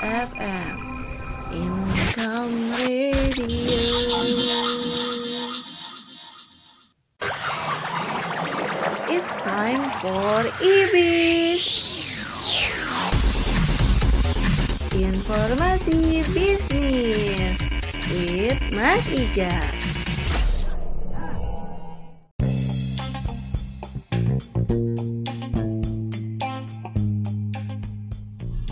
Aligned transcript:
FM 0.00 0.78
Income 1.50 2.70
Radio. 2.78 3.46
It's 9.10 9.36
time 9.42 9.90
for 9.98 10.46
IBIS. 10.62 11.66
Informasi 14.94 16.22
bisnis 16.30 17.58
with 18.06 18.62
Mas 18.70 19.02
Ija 19.10 19.77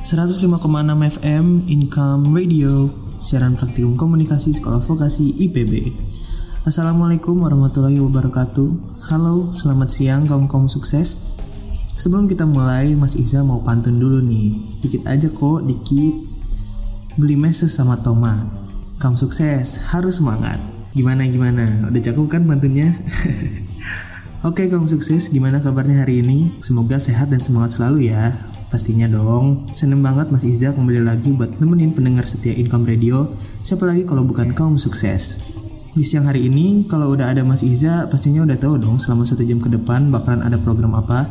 105,6 0.07 0.63
FM 1.19 1.67
Income 1.67 2.31
Radio 2.31 2.87
Siaran 3.19 3.59
praktikum 3.59 3.99
komunikasi 3.99 4.55
sekolah 4.55 4.79
vokasi 4.79 5.35
IPB 5.35 5.91
Assalamualaikum 6.63 7.43
warahmatullahi 7.43 7.99
wabarakatuh. 7.99 9.03
Halo, 9.11 9.51
selamat 9.51 9.91
siang 9.91 10.23
kaum-kaum 10.31 10.71
sukses. 10.71 11.19
Sebelum 11.99 12.31
kita 12.31 12.47
mulai, 12.47 12.95
Mas 12.95 13.19
Iza 13.19 13.43
mau 13.43 13.59
pantun 13.67 13.99
dulu 13.99 14.23
nih. 14.23 14.79
Dikit 14.79 15.11
aja 15.11 15.27
kok, 15.27 15.67
dikit. 15.67 16.15
Beli 17.19 17.35
meses 17.35 17.75
sama 17.75 17.99
tomat. 17.99 18.47
Kaum 19.03 19.19
sukses, 19.19 19.75
harus 19.91 20.23
semangat. 20.23 20.63
Gimana-gimana? 20.95 21.91
Udah 21.91 21.99
cakep 21.99 22.27
kan 22.31 22.47
pantunnya? 22.47 22.95
Oke 24.47 24.71
kaum 24.71 24.87
sukses, 24.87 25.35
gimana 25.35 25.59
kabarnya 25.59 26.07
hari 26.07 26.23
ini? 26.23 26.55
Semoga 26.63 27.03
sehat 27.03 27.35
dan 27.35 27.43
semangat 27.43 27.75
selalu 27.75 28.15
ya 28.15 28.55
Pastinya 28.67 29.07
dong, 29.07 29.71
seneng 29.79 30.03
banget 30.03 30.27
Mas 30.35 30.43
Iza 30.43 30.75
kembali 30.75 31.07
lagi 31.07 31.31
buat 31.31 31.63
nemenin 31.63 31.95
pendengar 31.95 32.27
setia 32.27 32.51
Income 32.51 32.91
Radio, 32.91 33.31
siapa 33.63 33.87
lagi 33.87 34.03
kalau 34.03 34.27
bukan 34.27 34.51
kaum 34.51 34.75
sukses. 34.75 35.39
Di 35.95 36.03
siang 36.03 36.27
hari 36.27 36.51
ini, 36.51 36.83
kalau 36.91 37.15
udah 37.15 37.31
ada 37.31 37.47
Mas 37.47 37.63
Iza, 37.63 38.11
pastinya 38.11 38.43
udah 38.43 38.59
tahu 38.59 38.83
dong 38.83 38.99
selama 38.99 39.23
satu 39.23 39.47
jam 39.47 39.63
ke 39.63 39.71
depan 39.71 40.11
bakalan 40.11 40.43
ada 40.43 40.59
program 40.59 40.99
apa. 40.99 41.31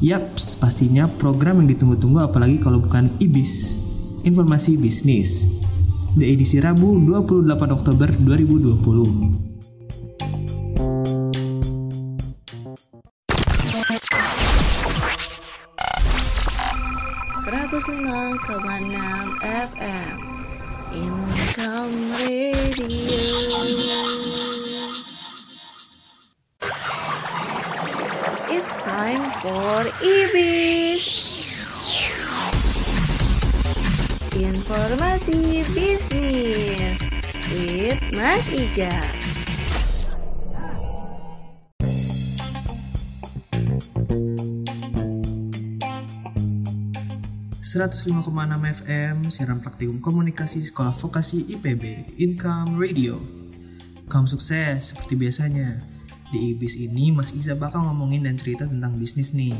Yap, 0.00 0.40
pastinya 0.56 1.04
program 1.04 1.60
yang 1.60 1.68
ditunggu-tunggu 1.76 2.24
apalagi 2.24 2.58
kalau 2.64 2.80
bukan 2.80 3.12
IBIS, 3.20 3.76
Informasi 4.24 4.80
Bisnis. 4.80 5.44
Di 6.16 6.32
edisi 6.32 6.58
Rabu 6.64 6.96
28 6.96 7.76
Oktober 7.76 8.08
2020. 8.08 9.51
105,6 17.92 19.36
FM 19.68 20.16
Income 20.96 22.12
Radio. 22.16 22.96
It's 28.48 28.76
time 28.80 29.24
for 29.44 29.84
IBIS. 30.00 31.04
Informasi 34.40 35.60
bisnis 35.76 36.98
with 37.52 38.00
Mas 38.16 38.48
Ija 38.56 39.21
105,6 47.82 48.30
FM 48.86 49.26
siaran 49.26 49.58
praktikum 49.58 49.98
komunikasi 49.98 50.62
sekolah 50.62 50.94
vokasi 50.94 51.50
IPB 51.50 52.14
Income 52.22 52.78
Radio. 52.78 53.18
Kamu 54.06 54.30
sukses 54.30 54.94
seperti 54.94 55.18
biasanya. 55.18 55.82
Di 56.30 56.54
IBIS 56.54 56.78
ini 56.78 57.10
Mas 57.10 57.34
Iza 57.34 57.58
bakal 57.58 57.82
ngomongin 57.90 58.22
dan 58.22 58.38
cerita 58.38 58.70
tentang 58.70 58.94
bisnis 59.02 59.34
nih. 59.34 59.58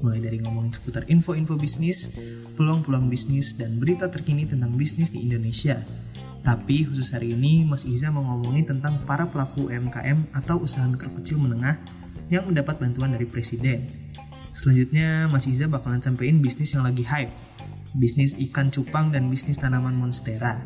Mulai 0.00 0.24
dari 0.24 0.40
ngomongin 0.40 0.72
seputar 0.72 1.04
info-info 1.12 1.60
bisnis, 1.60 2.08
peluang-peluang 2.56 3.12
bisnis, 3.12 3.52
dan 3.60 3.76
berita 3.76 4.08
terkini 4.08 4.48
tentang 4.48 4.72
bisnis 4.72 5.12
di 5.12 5.20
Indonesia. 5.20 5.84
Tapi 6.40 6.88
khusus 6.88 7.12
hari 7.12 7.36
ini 7.36 7.68
Mas 7.68 7.84
Iza 7.84 8.08
mau 8.08 8.24
ngomongin 8.24 8.72
tentang 8.72 9.04
para 9.04 9.28
pelaku 9.28 9.68
UMKM 9.68 10.32
atau 10.32 10.64
usaha 10.64 10.88
mikro 10.88 11.12
kecil 11.12 11.36
menengah 11.36 11.76
yang 12.32 12.48
mendapat 12.48 12.80
bantuan 12.80 13.12
dari 13.12 13.28
Presiden 13.28 14.00
Selanjutnya, 14.50 15.30
Mas 15.30 15.46
Iza 15.46 15.70
bakalan 15.70 16.02
sampein 16.02 16.42
bisnis 16.42 16.74
yang 16.74 16.82
lagi 16.82 17.06
hype. 17.06 17.30
Bisnis 17.96 18.38
ikan 18.50 18.70
cupang 18.70 19.10
dan 19.10 19.26
bisnis 19.30 19.58
tanaman 19.58 19.96
monstera. 19.98 20.60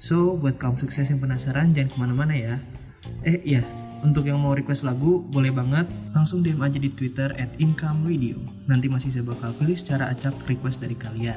So, 0.00 0.34
buat 0.34 0.56
kaum 0.56 0.80
sukses 0.80 1.12
yang 1.12 1.20
penasaran, 1.20 1.76
jangan 1.76 1.90
ke 1.92 1.96
mana-mana 2.00 2.34
ya. 2.34 2.56
Eh, 3.28 3.38
iya, 3.44 3.62
untuk 4.00 4.24
yang 4.24 4.40
mau 4.40 4.56
request 4.56 4.88
lagu, 4.88 5.20
boleh 5.20 5.52
banget 5.52 5.84
langsung 6.16 6.40
DM 6.40 6.64
aja 6.64 6.80
di 6.80 6.88
Twitter 6.88 7.28
at 7.36 7.52
Income 7.60 8.08
Radio. 8.08 8.40
Nanti 8.64 8.88
Mas 8.88 9.04
Iza 9.04 9.20
bakal 9.20 9.52
pilih 9.60 9.76
secara 9.76 10.08
acak 10.08 10.40
request 10.48 10.80
dari 10.80 10.96
kalian. 10.96 11.36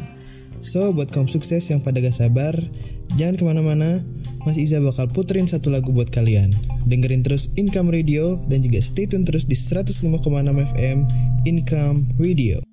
So, 0.63 0.95
buat 0.95 1.11
kaum 1.11 1.27
sukses 1.27 1.67
yang 1.67 1.83
pada 1.83 1.99
gak 1.99 2.15
sabar, 2.15 2.55
jangan 3.19 3.35
ke 3.35 3.43
mana-mana, 3.43 3.99
Mas 4.47 4.55
Iza 4.55 4.79
bakal 4.79 5.11
puterin 5.11 5.43
satu 5.43 5.67
lagu 5.67 5.91
buat 5.91 6.07
kalian. 6.07 6.55
Dengerin 6.87 7.27
terus 7.27 7.51
Income 7.59 7.91
Radio 7.91 8.39
dan 8.47 8.63
juga 8.63 8.79
stay 8.79 9.11
tune 9.11 9.27
terus 9.27 9.43
di 9.43 9.59
105,6 9.59 10.23
FM 10.71 10.97
Income 11.43 12.15
Radio. 12.15 12.63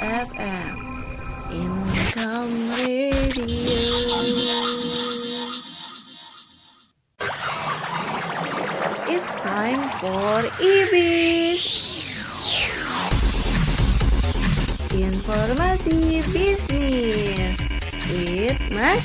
FM 0.00 0.72
Income 1.52 2.54
Radio. 2.80 3.44
It's 9.04 9.36
time 9.40 9.82
for 10.00 10.48
IBIS. 10.64 11.64
Informasi 14.96 16.24
bisnis 16.32 17.60
with 18.08 18.60
Mas 18.72 19.04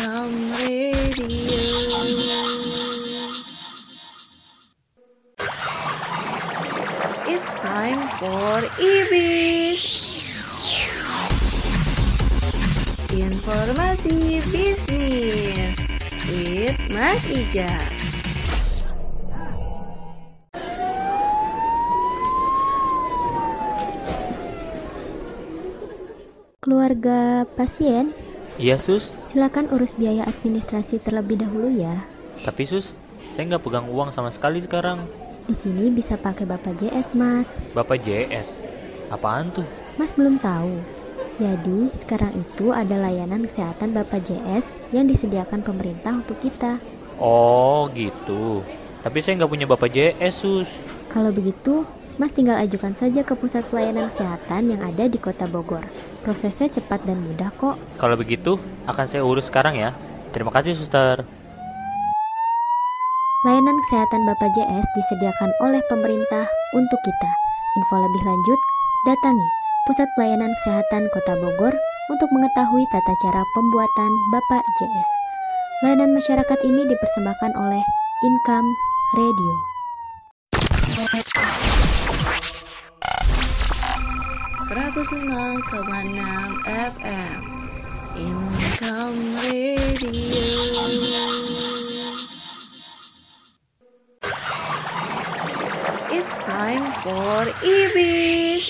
Income 0.00 0.52
Radio 0.56 1.28
It's 7.28 7.54
time 7.60 8.08
for 8.16 8.64
IBIS 8.80 9.84
Informasi 13.12 14.40
bisnis 14.48 15.76
with 16.32 16.80
Mas 16.96 17.20
Ija. 17.28 17.68
Keluarga 26.60 27.44
pasien, 27.56 28.14
Iya 28.60 28.76
sus, 28.76 29.08
silakan 29.24 29.72
urus 29.72 29.96
biaya 29.96 30.28
administrasi 30.28 31.00
terlebih 31.00 31.40
dahulu 31.40 31.72
ya. 31.72 31.96
tapi 32.44 32.68
sus, 32.68 32.92
saya 33.32 33.48
nggak 33.48 33.64
pegang 33.64 33.88
uang 33.88 34.12
sama 34.12 34.28
sekali 34.28 34.60
sekarang. 34.60 35.08
Di 35.48 35.56
sini 35.56 35.88
bisa 35.88 36.20
pakai 36.20 36.44
Bapak 36.44 36.76
JS, 36.76 37.16
Mas. 37.16 37.56
Bapak 37.72 38.04
JS, 38.04 38.60
apaan 39.08 39.48
tuh? 39.48 39.64
Mas 39.96 40.12
belum 40.12 40.36
tahu. 40.36 40.76
Jadi, 41.40 41.88
sekarang 41.96 42.36
itu 42.36 42.68
ada 42.68 43.00
layanan 43.00 43.48
kesehatan 43.48 43.96
Bapak 43.96 44.28
JS 44.28 44.76
yang 44.92 45.08
disediakan 45.08 45.64
pemerintah 45.64 46.20
untuk 46.20 46.36
kita. 46.44 46.76
Oh 47.16 47.88
gitu, 47.96 48.60
tapi 49.00 49.24
saya 49.24 49.40
nggak 49.40 49.52
punya 49.52 49.64
Bapak 49.64 49.88
JS 49.88 50.34
sus. 50.36 50.68
Kalau 51.08 51.32
begitu, 51.32 51.88
Mas 52.20 52.36
tinggal 52.36 52.60
ajukan 52.60 52.92
saja 52.92 53.24
ke 53.24 53.32
pusat 53.32 53.64
pelayanan 53.72 54.12
kesehatan 54.12 54.68
yang 54.68 54.84
ada 54.84 55.08
di 55.08 55.16
Kota 55.16 55.48
Bogor. 55.48 55.88
Prosesnya 56.20 56.68
cepat 56.68 57.08
dan 57.08 57.16
mudah 57.24 57.48
kok. 57.56 57.80
Kalau 57.96 58.12
begitu, 58.12 58.60
akan 58.84 59.04
saya 59.08 59.24
urus 59.24 59.48
sekarang 59.48 59.80
ya. 59.80 59.96
Terima 60.28 60.52
kasih 60.52 60.76
suster. 60.76 61.24
Layanan 63.48 63.72
kesehatan 63.72 64.28
Bapak 64.28 64.52
JS 64.52 64.84
disediakan 65.00 65.48
oleh 65.64 65.80
pemerintah 65.88 66.44
untuk 66.76 67.00
kita. 67.00 67.30
Info 67.80 67.96
lebih 67.96 68.22
lanjut, 68.28 68.60
datangi 69.08 69.48
Pusat 69.88 70.12
Pelayanan 70.12 70.52
Kesehatan 70.60 71.08
Kota 71.08 71.40
Bogor 71.40 71.72
untuk 72.12 72.28
mengetahui 72.36 72.84
tata 72.92 73.14
cara 73.24 73.40
pembuatan 73.56 74.12
Bapak 74.28 74.60
JS. 74.76 75.10
Layanan 75.80 76.12
masyarakat 76.12 76.58
ini 76.68 76.84
dipersembahkan 76.84 77.56
oleh 77.56 77.80
Income 78.20 78.68
Radio. 79.16 79.54
Seratus 84.70 85.10
lima 85.10 85.58
koma 85.66 85.98
enam 86.06 86.62
FM 86.62 87.42
Income 88.14 89.18
Radio. 89.42 90.86
It's 96.14 96.38
time 96.46 96.86
for 97.02 97.50
IBIS. 97.66 98.66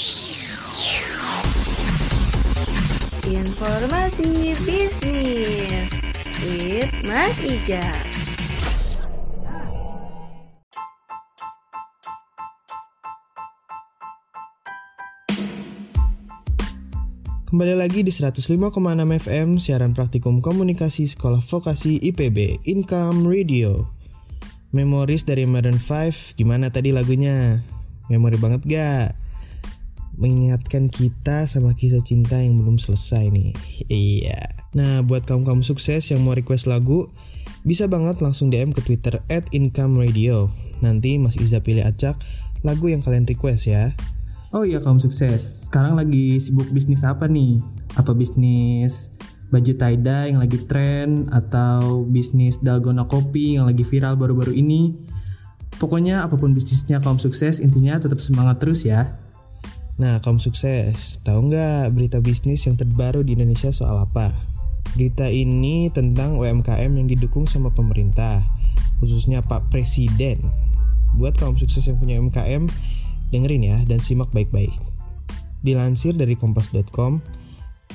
Informasi 3.29 4.57
bisnis 4.65 5.93
with 6.41 6.89
Mas 7.05 7.37
Ija. 7.45 8.10
Kembali 17.51 17.75
lagi 17.75 18.07
di 18.07 18.15
105,6 18.15 18.79
FM 19.27 19.59
siaran 19.59 19.91
praktikum 19.91 20.39
komunikasi 20.39 21.11
Sekolah 21.11 21.43
Vokasi 21.43 21.99
IPB 21.99 22.63
Income 22.63 23.27
Radio. 23.27 23.91
Memoris 24.71 25.27
dari 25.27 25.51
Modern 25.51 25.83
5, 25.83 26.39
gimana 26.39 26.71
tadi 26.71 26.95
lagunya? 26.95 27.59
Memori 28.07 28.39
banget 28.39 28.63
gak? 28.71 29.19
Mengingatkan 30.15 30.87
kita 30.95 31.51
sama 31.51 31.75
kisah 31.75 32.07
cinta 32.07 32.39
yang 32.39 32.55
belum 32.55 32.79
selesai 32.79 33.35
nih. 33.35 33.51
Iya. 33.91 34.55
Nah, 34.79 35.03
buat 35.03 35.27
kaum-kaum 35.27 35.67
sukses 35.67 36.07
yang 36.15 36.23
mau 36.23 36.39
request 36.39 36.71
lagu, 36.71 37.11
bisa 37.67 37.91
banget 37.91 38.23
langsung 38.23 38.55
DM 38.55 38.71
ke 38.71 38.79
Twitter 38.87 39.27
at 39.27 39.51
Income 39.51 39.99
Radio. 39.99 40.55
Nanti 40.87 41.19
Mas 41.19 41.35
Iza 41.35 41.67
pilih 41.67 41.83
acak 41.83 42.15
lagu 42.63 42.87
yang 42.87 43.03
kalian 43.03 43.27
request 43.27 43.67
ya. 43.67 43.91
Oh 44.51 44.67
iya 44.67 44.83
kaum 44.83 44.99
sukses, 44.99 45.71
sekarang 45.71 45.95
lagi 45.95 46.43
sibuk 46.43 46.67
bisnis 46.75 47.07
apa 47.07 47.31
nih? 47.31 47.63
Apa 47.95 48.19
bisnis 48.19 49.15
baju 49.55 49.71
tie-dye 49.79 50.35
yang 50.35 50.43
lagi 50.43 50.59
tren? 50.67 51.31
Atau 51.31 52.03
bisnis 52.11 52.59
dalgona 52.59 53.07
kopi 53.07 53.55
yang 53.55 53.71
lagi 53.71 53.87
viral 53.87 54.19
baru-baru 54.19 54.59
ini? 54.59 54.99
Pokoknya 55.79 56.27
apa 56.27 56.35
pun 56.35 56.51
bisnisnya 56.51 56.99
kaum 56.99 57.23
sukses, 57.23 57.63
intinya 57.63 58.03
tetap 58.03 58.19
semangat 58.19 58.59
terus 58.59 58.83
ya. 58.83 59.23
Nah 60.03 60.19
kaum 60.19 60.43
sukses, 60.43 61.23
tahu 61.23 61.47
nggak 61.47 61.95
berita 61.95 62.19
bisnis 62.19 62.67
yang 62.67 62.75
terbaru 62.75 63.23
di 63.23 63.39
Indonesia 63.39 63.71
soal 63.71 64.03
apa? 64.03 64.35
Berita 64.99 65.31
ini 65.31 65.95
tentang 65.95 66.43
UMKM 66.43 66.91
yang 66.91 67.07
didukung 67.07 67.47
sama 67.47 67.71
pemerintah, 67.71 68.43
khususnya 68.99 69.47
Pak 69.47 69.71
Presiden. 69.71 70.43
Buat 71.15 71.39
kaum 71.39 71.55
sukses 71.55 71.87
yang 71.87 72.03
punya 72.03 72.19
UMKM, 72.19 72.67
dengerin 73.31 73.65
ya 73.65 73.79
dan 73.87 74.03
simak 74.03 74.31
baik-baik. 74.31 74.75
Dilansir 75.67 76.15
dari 76.17 76.35
kompas.com, 76.39 77.23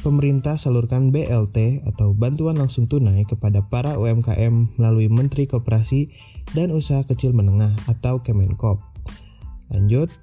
pemerintah 0.03 0.59
salurkan 0.59 1.09
BLT 1.09 1.87
atau 1.87 2.13
bantuan 2.13 2.59
langsung 2.59 2.85
tunai 2.85 3.23
kepada 3.25 3.63
para 3.65 3.95
UMKM 3.95 4.77
melalui 4.79 5.07
Menteri 5.07 5.47
Koperasi 5.47 6.11
dan 6.53 6.71
Usaha 6.71 7.03
Kecil 7.07 7.31
Menengah 7.33 7.73
atau 7.89 8.21
Kemenkop. 8.21 8.79
Lanjut, 9.73 10.13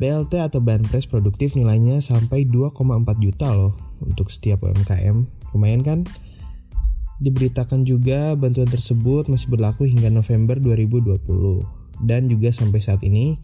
BLT 0.00 0.40
atau 0.40 0.64
Banpres 0.64 1.04
produktif 1.04 1.52
nilainya 1.52 2.00
sampai 2.00 2.48
2,4 2.48 2.80
juta 3.20 3.52
loh 3.52 3.76
untuk 4.00 4.32
setiap 4.32 4.64
UMKM. 4.64 5.28
Lumayan 5.52 5.84
kan? 5.84 6.00
Diberitakan 7.20 7.84
juga 7.84 8.32
bantuan 8.32 8.72
tersebut 8.72 9.28
masih 9.28 9.52
berlaku 9.52 9.84
hingga 9.84 10.08
November 10.08 10.56
2020 10.56 11.20
dan 12.00 12.32
juga 12.32 12.48
sampai 12.48 12.80
saat 12.80 13.04
ini 13.04 13.36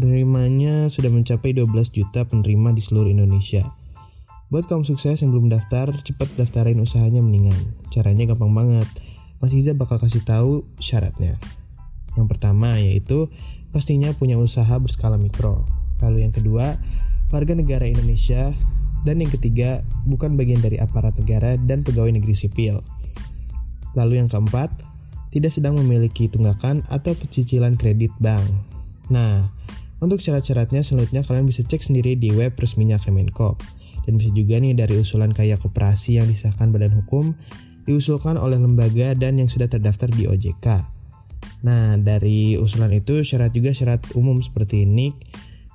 Penerimanya 0.00 0.88
sudah 0.88 1.12
mencapai 1.12 1.52
12 1.52 1.68
juta 1.92 2.24
penerima 2.24 2.72
di 2.72 2.80
seluruh 2.80 3.12
Indonesia. 3.12 3.68
Buat 4.48 4.64
kaum 4.64 4.80
sukses 4.80 5.20
yang 5.20 5.28
belum 5.28 5.52
daftar, 5.52 5.92
cepat 5.92 6.40
daftarin 6.40 6.80
usahanya 6.80 7.20
mendingan. 7.20 7.76
Caranya 7.92 8.32
gampang 8.32 8.48
banget. 8.56 8.88
Mas 9.44 9.52
Iza 9.52 9.76
bakal 9.76 10.00
kasih 10.00 10.24
tahu 10.24 10.64
syaratnya. 10.80 11.36
Yang 12.16 12.32
pertama 12.32 12.80
yaitu 12.80 13.28
pastinya 13.76 14.08
punya 14.16 14.40
usaha 14.40 14.72
berskala 14.80 15.20
mikro. 15.20 15.68
Lalu 16.00 16.24
yang 16.24 16.32
kedua, 16.32 16.80
warga 17.28 17.52
negara 17.52 17.84
Indonesia. 17.84 18.56
Dan 19.04 19.20
yang 19.20 19.28
ketiga, 19.28 19.84
bukan 20.08 20.32
bagian 20.40 20.64
dari 20.64 20.80
aparat 20.80 21.12
negara 21.20 21.60
dan 21.60 21.84
pegawai 21.84 22.16
negeri 22.16 22.32
sipil. 22.32 22.80
Lalu 23.92 24.16
yang 24.16 24.32
keempat, 24.32 24.72
tidak 25.28 25.52
sedang 25.52 25.76
memiliki 25.76 26.24
tunggakan 26.24 26.88
atau 26.88 27.12
pecicilan 27.12 27.76
kredit 27.76 28.16
bank. 28.16 28.48
Nah, 29.12 29.60
untuk 30.00 30.18
syarat-syaratnya 30.24 30.80
selanjutnya 30.80 31.20
kalian 31.24 31.44
bisa 31.44 31.60
cek 31.60 31.84
sendiri 31.84 32.16
di 32.16 32.32
web 32.32 32.56
resminya 32.56 32.96
Kemenkop. 32.96 33.60
Dan 34.08 34.16
bisa 34.16 34.32
juga 34.32 34.56
nih 34.56 34.72
dari 34.72 34.96
usulan 34.96 35.30
kaya 35.30 35.60
koperasi 35.60 36.16
yang 36.16 36.26
disahkan 36.26 36.72
badan 36.72 36.96
hukum, 36.96 37.36
diusulkan 37.84 38.40
oleh 38.40 38.56
lembaga 38.56 39.12
dan 39.12 39.36
yang 39.36 39.46
sudah 39.52 39.68
terdaftar 39.68 40.08
di 40.08 40.24
OJK. 40.24 40.66
Nah, 41.60 42.00
dari 42.00 42.56
usulan 42.56 42.92
itu 42.96 43.20
syarat 43.20 43.52
juga 43.52 43.76
syarat 43.76 44.00
umum 44.16 44.40
seperti 44.40 44.88
NIK, 44.88 45.14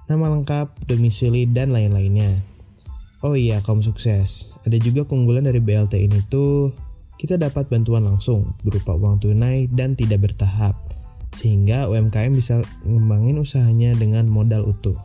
nama 0.09 0.33
lengkap, 0.33 0.89
domisili, 0.89 1.45
dan 1.45 1.69
lain-lainnya. 1.69 2.41
Oh 3.21 3.33
iya, 3.37 3.61
kaum 3.61 3.81
sukses. 3.81 4.53
Ada 4.65 4.77
juga 4.81 5.05
keunggulan 5.05 5.45
dari 5.45 5.61
BLT 5.61 5.97
ini 6.01 6.21
tuh, 6.29 6.73
kita 7.17 7.41
dapat 7.41 7.69
bantuan 7.69 8.05
langsung 8.05 8.53
berupa 8.61 8.93
uang 8.93 9.21
tunai 9.21 9.65
dan 9.71 9.97
tidak 9.97 10.29
bertahap, 10.29 10.77
sehingga 11.35 11.91
UMKM 11.91 12.31
bisa 12.31 12.63
mengembangin 12.87 13.43
usahanya 13.43 13.91
dengan 13.93 14.25
modal 14.31 14.63
utuh. 14.65 14.95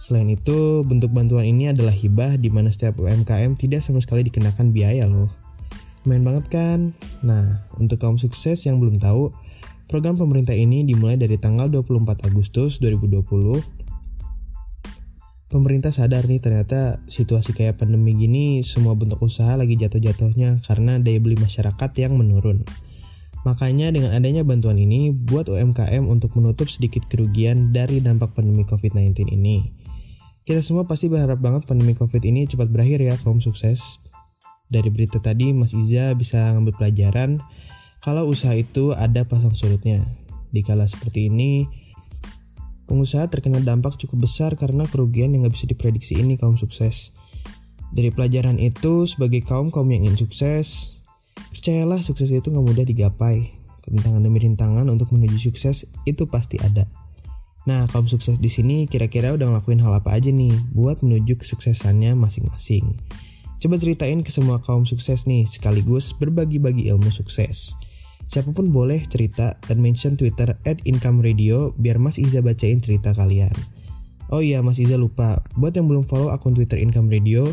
Selain 0.00 0.26
itu, 0.32 0.82
bentuk 0.82 1.12
bantuan 1.14 1.46
ini 1.46 1.70
adalah 1.70 1.92
hibah 1.92 2.34
di 2.40 2.50
mana 2.50 2.72
setiap 2.72 2.98
UMKM 2.98 3.54
tidak 3.54 3.84
sama 3.84 4.02
sekali 4.02 4.26
dikenakan 4.26 4.74
biaya 4.74 5.06
loh. 5.06 5.30
Main 6.08 6.24
banget 6.24 6.48
kan? 6.48 6.96
Nah, 7.20 7.68
untuk 7.76 8.00
kaum 8.00 8.16
sukses 8.16 8.64
yang 8.64 8.80
belum 8.80 8.96
tahu, 8.96 9.28
program 9.84 10.16
pemerintah 10.16 10.56
ini 10.56 10.88
dimulai 10.88 11.20
dari 11.20 11.36
tanggal 11.36 11.68
24 11.68 12.24
Agustus 12.24 12.80
2020. 12.80 13.60
Pemerintah 15.50 15.92
sadar 15.92 16.24
nih 16.30 16.40
ternyata 16.40 17.02
situasi 17.10 17.52
kayak 17.52 17.82
pandemi 17.82 18.14
gini 18.14 18.62
semua 18.62 18.94
bentuk 18.94 19.20
usaha 19.20 19.52
lagi 19.58 19.74
jatuh-jatuhnya 19.76 20.62
karena 20.62 20.96
daya 21.02 21.18
beli 21.20 21.36
masyarakat 21.36 21.90
yang 22.00 22.16
menurun. 22.16 22.64
Makanya 23.48 23.88
dengan 23.88 24.12
adanya 24.12 24.44
bantuan 24.44 24.76
ini 24.76 25.08
buat 25.12 25.48
UMKM 25.48 26.04
untuk 26.04 26.36
menutup 26.36 26.68
sedikit 26.68 27.08
kerugian 27.08 27.72
dari 27.72 28.04
dampak 28.04 28.36
pandemi 28.36 28.68
COVID-19 28.68 29.32
ini. 29.32 29.72
Kita 30.44 30.60
semua 30.60 30.84
pasti 30.84 31.08
berharap 31.08 31.40
banget 31.40 31.64
pandemi 31.64 31.96
COVID 31.96 32.20
ini 32.26 32.44
cepat 32.44 32.68
berakhir 32.68 33.00
ya, 33.00 33.16
kaum 33.20 33.40
sukses. 33.40 34.00
Dari 34.68 34.92
berita 34.92 35.18
tadi, 35.18 35.56
Mas 35.56 35.72
Iza 35.72 36.12
bisa 36.14 36.52
ngambil 36.52 36.76
pelajaran 36.76 37.40
kalau 38.00 38.28
usaha 38.28 38.52
itu 38.56 38.92
ada 38.92 39.24
pasang 39.24 39.56
surutnya. 39.56 40.04
Di 40.52 40.60
kala 40.60 40.84
seperti 40.88 41.32
ini, 41.32 41.64
pengusaha 42.88 43.28
terkena 43.28 43.60
dampak 43.62 43.96
cukup 43.96 44.28
besar 44.28 44.56
karena 44.56 44.84
kerugian 44.88 45.32
yang 45.32 45.46
nggak 45.46 45.56
bisa 45.56 45.66
diprediksi 45.68 46.18
ini 46.20 46.36
kaum 46.36 46.60
sukses. 46.60 47.16
Dari 47.90 48.12
pelajaran 48.14 48.62
itu, 48.62 49.08
sebagai 49.08 49.42
kaum-kaum 49.42 49.88
yang 49.90 50.06
ingin 50.06 50.26
sukses, 50.26 50.99
percayalah 51.48 52.04
sukses 52.04 52.28
itu 52.28 52.52
nggak 52.52 52.66
mudah 52.66 52.84
digapai. 52.84 53.56
Rintangan 53.88 54.20
demi 54.20 54.38
rintangan 54.44 54.86
untuk 54.92 55.10
menuju 55.16 55.50
sukses 55.50 55.88
itu 56.04 56.28
pasti 56.28 56.60
ada. 56.60 56.84
Nah, 57.68 57.84
kaum 57.88 58.08
sukses 58.08 58.40
di 58.40 58.48
sini 58.48 58.88
kira-kira 58.88 59.36
udah 59.36 59.52
ngelakuin 59.52 59.80
hal 59.84 59.92
apa 59.92 60.16
aja 60.16 60.32
nih 60.32 60.52
buat 60.72 61.04
menuju 61.04 61.36
kesuksesannya 61.40 62.16
masing-masing. 62.16 62.96
Coba 63.60 63.76
ceritain 63.76 64.24
ke 64.24 64.32
semua 64.32 64.56
kaum 64.64 64.88
sukses 64.88 65.28
nih 65.28 65.44
sekaligus 65.44 66.16
berbagi-bagi 66.16 66.88
ilmu 66.88 67.12
sukses. 67.12 67.76
Siapa 68.30 68.54
pun 68.56 68.72
boleh 68.72 69.04
cerita 69.04 69.58
dan 69.68 69.84
mention 69.84 70.16
Twitter 70.16 70.56
at 70.64 70.80
Income 70.88 71.20
Radio 71.20 71.76
biar 71.76 72.00
Mas 72.00 72.16
Iza 72.16 72.40
bacain 72.40 72.80
cerita 72.80 73.12
kalian. 73.12 73.52
Oh 74.30 74.40
iya, 74.40 74.62
Mas 74.62 74.78
Iza 74.78 74.94
lupa. 74.96 75.42
Buat 75.58 75.76
yang 75.76 75.90
belum 75.90 76.06
follow 76.06 76.30
akun 76.30 76.54
Twitter 76.54 76.78
Income 76.78 77.10
Radio, 77.10 77.50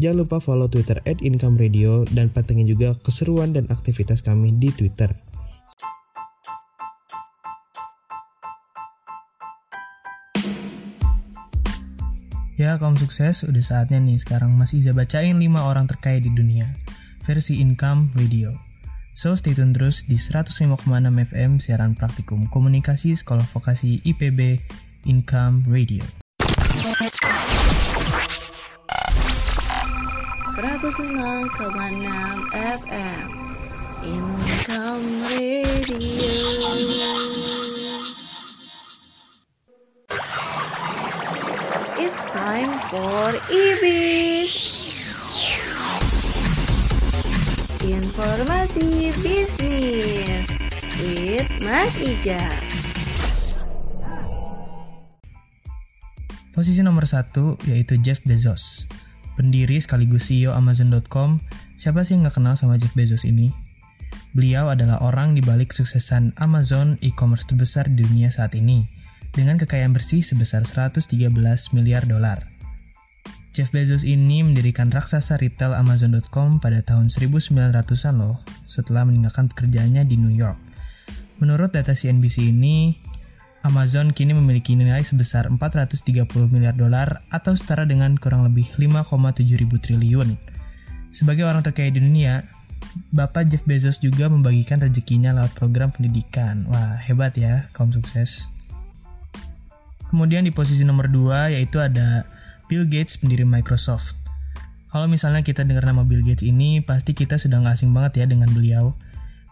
jangan 0.00 0.24
lupa 0.24 0.40
follow 0.40 0.66
Twitter 0.66 0.96
at 1.04 1.20
Income 1.20 1.60
Radio 1.60 2.08
dan 2.16 2.32
pantengin 2.32 2.64
juga 2.64 2.96
keseruan 3.04 3.52
dan 3.52 3.68
aktivitas 3.68 4.24
kami 4.24 4.56
di 4.56 4.72
Twitter. 4.72 5.12
Ya 12.60 12.76
kaum 12.76 12.92
sukses, 12.96 13.40
udah 13.44 13.64
saatnya 13.64 14.00
nih 14.04 14.20
sekarang 14.20 14.52
Mas 14.52 14.76
Iza 14.76 14.92
bacain 14.92 15.36
5 15.36 15.48
orang 15.64 15.88
terkaya 15.88 16.20
di 16.20 16.28
dunia. 16.28 16.68
Versi 17.24 17.60
Income 17.60 18.12
Radio. 18.16 18.52
So 19.16 19.36
stay 19.36 19.52
tune 19.52 19.76
terus 19.76 20.08
di 20.08 20.16
105,6 20.16 20.84
FM 21.28 21.60
siaran 21.60 21.92
praktikum 21.96 22.48
komunikasi 22.48 23.12
Sekolah 23.16 23.44
Vokasi 23.44 24.00
IPB 24.04 24.64
Income 25.04 25.68
Radio 25.68 26.19
105,6 30.60 32.52
FM 32.52 33.28
Income 34.04 35.08
Radio. 35.32 35.96
It's 41.96 42.24
time 42.36 42.76
for 42.92 43.40
IBIS. 43.48 44.52
Informasi 47.80 49.16
bisnis 49.24 50.44
with 51.00 51.48
Mas 51.64 51.96
Ija. 52.04 52.44
Posisi 56.52 56.84
nomor 56.84 57.08
satu 57.08 57.56
yaitu 57.64 57.96
Jeff 58.04 58.20
Bezos 58.28 58.84
Pendiri 59.40 59.80
sekaligus 59.80 60.28
CEO 60.28 60.52
Amazon.com 60.52 61.40
Siapa 61.80 62.04
sih 62.04 62.12
yang 62.12 62.28
gak 62.28 62.36
kenal 62.36 62.60
sama 62.60 62.76
Jeff 62.76 62.92
Bezos 62.92 63.24
ini? 63.24 63.48
Beliau 64.36 64.68
adalah 64.68 65.00
orang 65.00 65.32
di 65.32 65.40
balik 65.40 65.72
suksesan 65.72 66.36
Amazon 66.36 67.00
e-commerce 67.00 67.48
terbesar 67.48 67.88
di 67.88 68.04
dunia 68.04 68.28
saat 68.28 68.52
ini 68.52 68.84
dengan 69.32 69.56
kekayaan 69.56 69.96
bersih 69.96 70.20
sebesar 70.20 70.68
113 70.68 71.32
miliar 71.72 72.04
dolar. 72.04 72.52
Jeff 73.56 73.72
Bezos 73.72 74.04
ini 74.04 74.44
mendirikan 74.44 74.92
raksasa 74.92 75.40
retail 75.40 75.72
Amazon.com 75.72 76.60
pada 76.60 76.84
tahun 76.84 77.08
1900-an 77.08 78.20
loh, 78.20 78.44
setelah 78.68 79.08
meninggalkan 79.08 79.48
pekerjaannya 79.48 80.04
di 80.04 80.20
New 80.20 80.36
York. 80.36 80.60
Menurut 81.40 81.72
data 81.72 81.96
CNBC 81.96 82.52
ini, 82.52 83.00
Amazon 83.60 84.16
kini 84.16 84.32
memiliki 84.32 84.72
nilai 84.72 85.04
sebesar 85.04 85.44
430 85.52 86.24
miliar 86.48 86.72
dolar 86.72 87.20
atau 87.28 87.52
setara 87.52 87.84
dengan 87.84 88.16
kurang 88.16 88.48
lebih 88.48 88.64
5,7 88.80 89.44
ribu 89.60 89.76
triliun. 89.76 90.40
Sebagai 91.12 91.44
orang 91.44 91.60
terkaya 91.60 91.92
di 91.92 92.00
dunia, 92.00 92.48
Bapak 93.12 93.52
Jeff 93.52 93.60
Bezos 93.68 94.00
juga 94.00 94.32
membagikan 94.32 94.80
rezekinya 94.80 95.36
lewat 95.36 95.52
program 95.52 95.92
pendidikan. 95.92 96.64
Wah, 96.72 96.96
hebat 97.04 97.36
ya, 97.36 97.68
kaum 97.76 97.92
sukses. 97.92 98.48
Kemudian 100.08 100.48
di 100.48 100.50
posisi 100.50 100.82
nomor 100.82 101.12
2 101.12 101.54
yaitu 101.54 101.78
ada 101.84 102.24
Bill 102.66 102.88
Gates 102.88 103.20
pendiri 103.20 103.44
Microsoft. 103.44 104.16
Kalau 104.90 105.06
misalnya 105.06 105.44
kita 105.44 105.62
dengar 105.62 105.86
nama 105.86 106.02
Bill 106.02 106.24
Gates 106.24 106.42
ini, 106.42 106.82
pasti 106.82 107.14
kita 107.14 107.38
sudah 107.38 107.62
nggak 107.62 107.76
asing 107.78 107.92
banget 107.94 108.24
ya 108.24 108.26
dengan 108.26 108.50
beliau. 108.50 108.96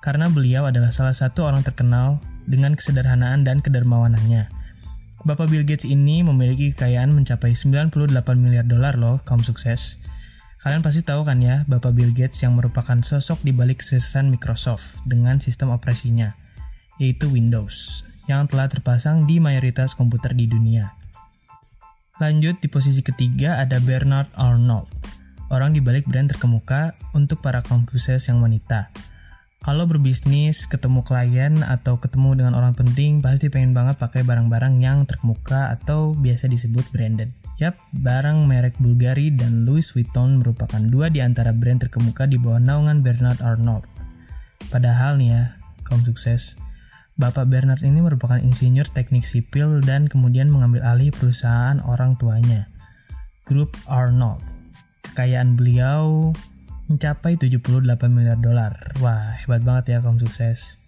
Karena 0.01 0.33
beliau 0.33 0.67
adalah 0.67 0.91
salah 0.91 1.15
satu 1.15 1.47
orang 1.47 1.63
terkenal 1.63 2.19
dengan 2.49 2.73
kesederhanaan 2.73 3.45
dan 3.45 3.61
kedermawanannya. 3.61 4.49
Bapak 5.29 5.53
Bill 5.53 5.69
Gates 5.69 5.85
ini 5.85 6.25
memiliki 6.25 6.73
kekayaan 6.73 7.13
mencapai 7.13 7.53
98 7.53 7.93
miliar 8.41 8.65
dolar 8.65 8.97
loh, 8.97 9.21
kaum 9.29 9.45
sukses. 9.45 10.01
Kalian 10.65 10.83
pasti 10.83 11.05
tahu 11.05 11.23
kan 11.29 11.39
ya, 11.39 11.69
Bapak 11.69 11.93
Bill 11.93 12.11
Gates 12.11 12.41
yang 12.43 12.57
merupakan 12.57 12.99
sosok 13.05 13.45
di 13.45 13.53
balik 13.53 13.85
kesuksesan 13.85 14.33
Microsoft 14.33 15.05
dengan 15.05 15.39
sistem 15.39 15.71
operasinya, 15.71 16.35
yaitu 16.97 17.31
Windows, 17.31 18.09
yang 18.27 18.49
telah 18.49 18.67
terpasang 18.67 19.29
di 19.29 19.39
mayoritas 19.39 19.95
komputer 19.95 20.35
di 20.35 20.51
dunia. 20.51 20.99
Lanjut 22.19 22.59
di 22.59 22.67
posisi 22.67 23.03
ketiga 23.03 23.63
ada 23.63 23.79
Bernard 23.79 24.31
Arnold, 24.35 24.91
orang 25.55 25.75
di 25.75 25.79
balik 25.79 26.07
brand 26.07 26.27
terkemuka 26.27 26.99
untuk 27.15 27.39
para 27.39 27.63
kaum 27.63 27.87
sukses 27.87 28.27
yang 28.27 28.43
wanita. 28.43 28.91
Kalau 29.59 29.91
berbisnis, 29.91 30.71
ketemu 30.71 31.03
klien, 31.03 31.67
atau 31.67 31.99
ketemu 31.99 32.39
dengan 32.39 32.55
orang 32.55 32.79
penting, 32.79 33.19
pasti 33.19 33.51
pengen 33.51 33.75
banget 33.75 33.99
pakai 33.99 34.23
barang-barang 34.23 34.79
yang 34.79 35.03
terkemuka 35.03 35.75
atau 35.75 36.15
biasa 36.15 36.47
disebut 36.47 36.87
branded. 36.95 37.35
Yap, 37.59 37.75
barang 37.91 38.47
merek 38.47 38.79
Bulgari 38.79 39.35
dan 39.35 39.67
Louis 39.67 39.83
Vuitton 39.91 40.39
merupakan 40.39 40.79
dua 40.79 41.11
di 41.11 41.19
antara 41.19 41.51
brand 41.51 41.83
terkemuka 41.83 42.31
di 42.31 42.39
bawah 42.39 42.63
naungan 42.63 43.03
Bernard 43.03 43.43
Arnold. 43.43 43.83
Padahal 44.71 45.19
nih 45.19 45.35
ya, 45.35 45.43
kaum 45.83 46.07
sukses, 46.07 46.55
Bapak 47.19 47.51
Bernard 47.51 47.83
ini 47.83 47.99
merupakan 47.99 48.39
insinyur 48.39 48.87
teknik 48.95 49.27
sipil 49.27 49.83
dan 49.83 50.07
kemudian 50.07 50.55
mengambil 50.55 50.87
alih 50.87 51.11
perusahaan 51.11 51.83
orang 51.83 52.15
tuanya, 52.15 52.71
Grup 53.43 53.75
Arnold. 53.91 54.39
Kekayaan 55.03 55.59
beliau 55.59 56.31
mencapai 56.89 57.37
78 57.37 57.77
miliar 58.09 58.41
dolar. 58.41 58.97
Wah, 59.05 59.37
hebat 59.45 59.61
banget 59.61 59.97
ya 59.97 59.99
kaum 60.01 60.17
sukses. 60.17 60.81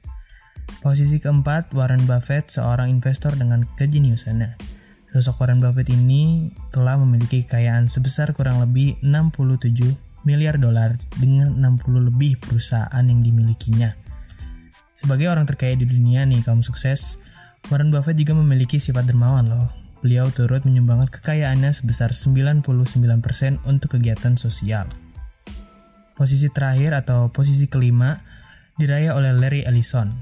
Posisi 0.80 1.20
keempat, 1.20 1.76
Warren 1.76 2.08
Buffett, 2.08 2.48
seorang 2.48 2.88
investor 2.88 3.36
dengan 3.36 3.68
kejeniusannya. 3.76 4.56
Sosok 5.12 5.44
Warren 5.44 5.60
Buffett 5.60 5.92
ini 5.92 6.54
telah 6.72 6.96
memiliki 6.96 7.44
kekayaan 7.44 7.92
sebesar 7.92 8.32
kurang 8.32 8.64
lebih 8.64 8.96
67 9.04 9.92
miliar 10.24 10.56
dolar 10.56 10.96
dengan 11.20 11.58
60 11.58 12.08
lebih 12.08 12.40
perusahaan 12.40 13.04
yang 13.04 13.20
dimilikinya. 13.20 13.92
Sebagai 14.96 15.28
orang 15.28 15.44
terkaya 15.44 15.76
di 15.76 15.84
dunia 15.84 16.24
nih 16.24 16.40
kaum 16.46 16.64
sukses, 16.64 17.20
Warren 17.68 17.92
Buffett 17.92 18.16
juga 18.16 18.32
memiliki 18.38 18.80
sifat 18.80 19.04
dermawan 19.04 19.52
loh. 19.52 19.68
Beliau 20.00 20.32
turut 20.32 20.64
menyumbangkan 20.64 21.12
kekayaannya 21.12 21.76
sebesar 21.76 22.16
99% 22.16 22.64
untuk 23.68 24.00
kegiatan 24.00 24.40
sosial. 24.40 24.88
Posisi 26.20 26.52
terakhir 26.52 26.92
atau 26.92 27.32
posisi 27.32 27.64
kelima 27.64 28.20
diraih 28.76 29.16
oleh 29.16 29.32
Larry 29.32 29.64
Ellison. 29.64 30.12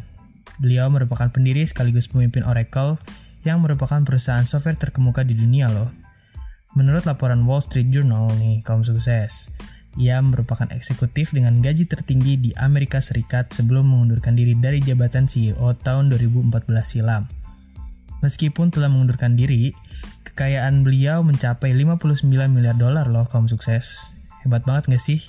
Beliau 0.63 0.87
merupakan 0.95 1.27
pendiri 1.27 1.67
sekaligus 1.67 2.07
pemimpin 2.07 2.47
Oracle 2.47 3.03
yang 3.43 3.59
merupakan 3.59 3.99
perusahaan 4.07 4.47
software 4.47 4.79
terkemuka 4.79 5.27
di 5.27 5.35
dunia 5.35 5.67
loh. 5.67 5.91
Menurut 6.79 7.03
laporan 7.03 7.43
Wall 7.51 7.67
Street 7.67 7.91
Journal 7.91 8.31
nih, 8.39 8.63
kaum 8.63 8.87
sukses, 8.87 9.51
ia 9.99 10.23
merupakan 10.23 10.71
eksekutif 10.71 11.35
dengan 11.35 11.59
gaji 11.59 11.91
tertinggi 11.91 12.39
di 12.39 12.51
Amerika 12.55 13.03
Serikat 13.03 13.51
sebelum 13.51 13.91
mengundurkan 13.91 14.39
diri 14.39 14.55
dari 14.55 14.79
jabatan 14.79 15.27
CEO 15.27 15.75
tahun 15.83 16.15
2014 16.15 16.63
silam. 16.87 17.27
Meskipun 18.23 18.71
telah 18.71 18.87
mengundurkan 18.87 19.35
diri, 19.35 19.75
kekayaan 20.23 20.87
beliau 20.87 21.27
mencapai 21.27 21.75
59 21.75 22.23
miliar 22.47 22.79
dolar 22.79 23.11
loh 23.11 23.27
kaum 23.27 23.51
sukses. 23.51 24.15
Hebat 24.47 24.63
banget 24.63 24.95
gak 24.95 25.03
sih? 25.03 25.27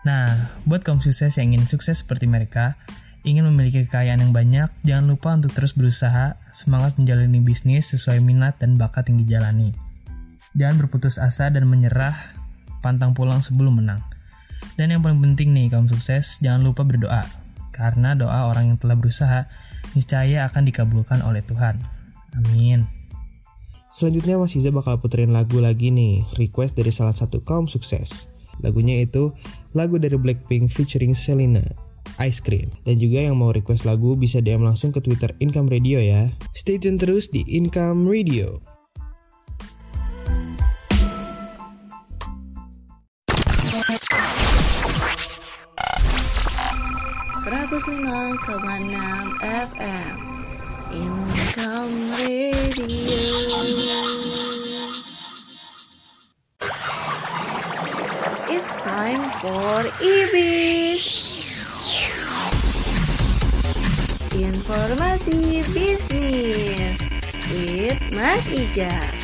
Nah, 0.00 0.56
buat 0.64 0.80
kaum 0.80 1.04
sukses 1.04 1.36
yang 1.36 1.52
ingin 1.52 1.68
sukses 1.68 2.00
seperti 2.00 2.24
mereka, 2.24 2.80
ingin 3.20 3.44
memiliki 3.44 3.84
kekayaan 3.84 4.24
yang 4.24 4.32
banyak, 4.32 4.68
jangan 4.80 5.12
lupa 5.12 5.36
untuk 5.36 5.52
terus 5.52 5.76
berusaha, 5.76 6.40
semangat 6.56 6.96
menjalani 6.96 7.44
bisnis 7.44 7.92
sesuai 7.92 8.24
minat 8.24 8.56
dan 8.56 8.80
bakat 8.80 9.12
yang 9.12 9.20
dijalani. 9.20 9.76
Jangan 10.56 10.80
berputus 10.80 11.20
asa 11.20 11.52
dan 11.52 11.68
menyerah 11.68 12.16
pantang 12.80 13.12
pulang 13.12 13.44
sebelum 13.44 13.84
menang. 13.84 14.00
Dan 14.80 14.96
yang 14.96 15.04
paling 15.04 15.20
penting 15.20 15.52
nih 15.52 15.68
kaum 15.68 15.84
sukses, 15.86 16.40
jangan 16.40 16.64
lupa 16.64 16.82
berdoa. 16.88 17.28
Karena 17.70 18.16
doa 18.16 18.48
orang 18.48 18.72
yang 18.72 18.78
telah 18.80 18.96
berusaha 18.96 19.48
niscaya 19.92 20.48
akan 20.48 20.64
dikabulkan 20.64 21.20
oleh 21.20 21.44
Tuhan. 21.44 21.76
Amin. 22.36 22.88
Selanjutnya 23.90 24.38
Mas 24.38 24.54
Iza 24.54 24.70
bakal 24.70 25.02
puterin 25.02 25.34
lagu 25.34 25.58
lagi 25.58 25.90
nih, 25.90 26.22
request 26.38 26.78
dari 26.78 26.94
salah 26.94 27.12
satu 27.12 27.42
kaum 27.42 27.66
sukses. 27.66 28.30
Lagunya 28.62 29.02
itu 29.02 29.34
lagu 29.76 29.98
dari 29.98 30.18
Blackpink 30.18 30.70
featuring 30.70 31.14
Selena, 31.14 31.62
Ice 32.22 32.42
Cream. 32.42 32.70
Dan 32.82 32.98
juga 32.98 33.22
yang 33.24 33.38
mau 33.38 33.54
request 33.54 33.86
lagu 33.86 34.18
bisa 34.18 34.42
DM 34.42 34.66
langsung 34.66 34.90
ke 34.90 35.00
Twitter 35.02 35.30
Income 35.38 35.70
Radio 35.70 36.02
ya. 36.02 36.34
Stay 36.52 36.78
tune 36.80 36.98
terus 36.98 37.30
di 37.30 37.46
Income 37.46 38.10
Radio. 38.10 38.58
105,6 47.40 49.40
FM 49.40 50.16
Income 50.92 51.96
Radio 52.18 52.60
It's 58.62 58.78
time 58.80 59.24
for 59.40 59.88
IBIS. 60.04 61.04
Informasi 64.36 65.64
bisnis 65.72 67.00
with 67.48 68.00
Mas 68.12 68.44
Ijaz 68.52 69.19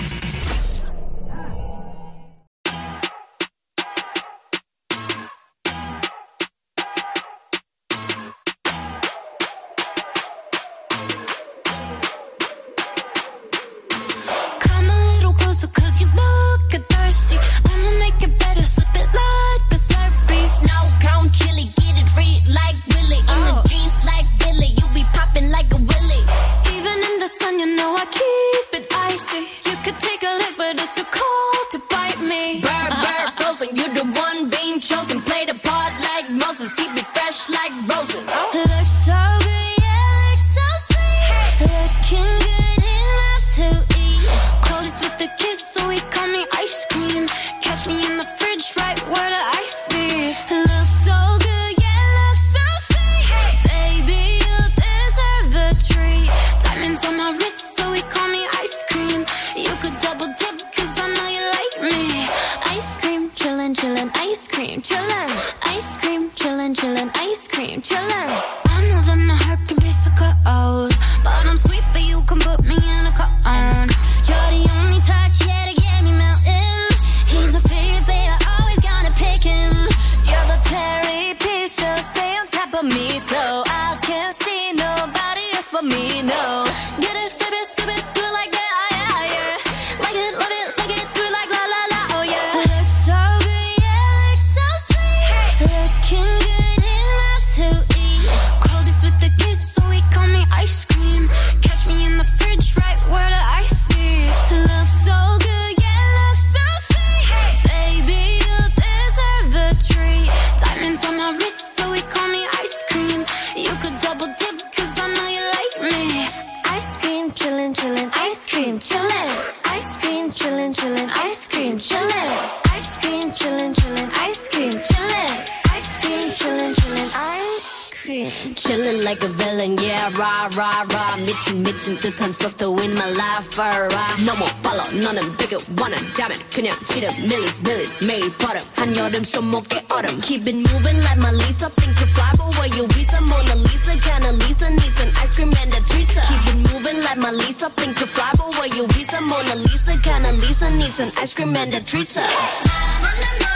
미친 131.26 131.98
듯한 131.98 132.32
속도 132.32 132.78
in 132.80 132.92
my 132.92 133.10
life 133.10 133.60
alright 133.60 134.24
너무 134.24 134.46
빨라 134.62 134.86
너는 134.92 135.36
되게 135.36 135.58
원한다면 135.76 136.38
그냥 136.54 136.78
치른 136.86 137.10
밀리스 137.28 137.62
밀리스 137.62 138.04
매일 138.04 138.32
버릇 138.38 138.64
한여름 138.76 139.24
손목에 139.24 139.86
얼음 139.90 140.22
Keep 140.22 140.48
it 140.48 140.58
moving 140.70 141.00
like 141.02 141.18
my 141.18 141.32
Lisa 141.32 141.70
Think 141.72 142.00
you 142.00 142.08
fly 142.14 142.32
but 142.38 142.54
where 142.58 142.70
you 142.78 142.88
visa 142.94 143.20
Mona 143.20 143.56
Lisa 143.56 143.98
kinda 143.98 144.32
Lisa 144.46 144.70
needs 144.70 145.00
an 145.02 145.10
ice 145.18 145.34
cream 145.34 145.52
and 145.58 145.74
a 145.74 145.82
treat 145.90 146.08
Keep 146.08 146.46
it 146.54 146.58
moving 146.72 147.02
like 147.04 147.18
my 147.18 147.32
Lisa 147.32 147.70
Think 147.72 148.00
you 148.00 148.06
fly 148.06 148.30
but 148.38 148.54
where 148.60 148.70
you 148.70 148.86
visa 148.94 149.20
Mona 149.22 149.56
Lisa 149.56 149.98
kinda 149.98 150.32
Lisa 150.34 150.70
needs 150.70 151.00
an 151.00 151.10
ice 151.18 151.34
cream 151.34 151.56
and 151.56 151.74
a 151.74 151.82
treat 151.82 152.16
na, 152.16 152.22
na, 152.22 153.10
na, 153.18 153.30
na. 153.42 153.55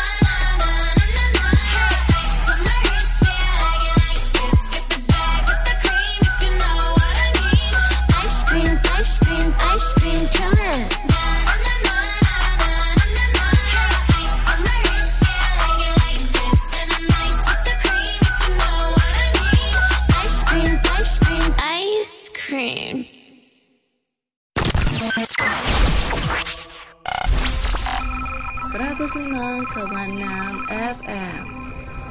FM 29.71 31.47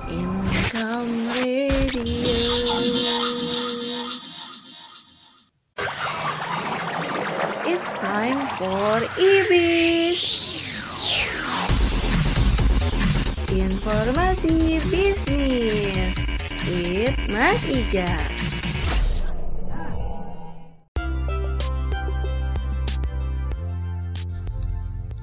Income 0.07 1.11
Radio. 1.35 1.99
It's 7.67 7.93
time 7.95 8.47
for 8.55 9.03
IBIS. 9.19 10.23
Informasi 13.51 14.79
bisnis 14.87 16.15
with 16.63 17.17
Mas 17.27 17.61
Ija. 17.67 18.38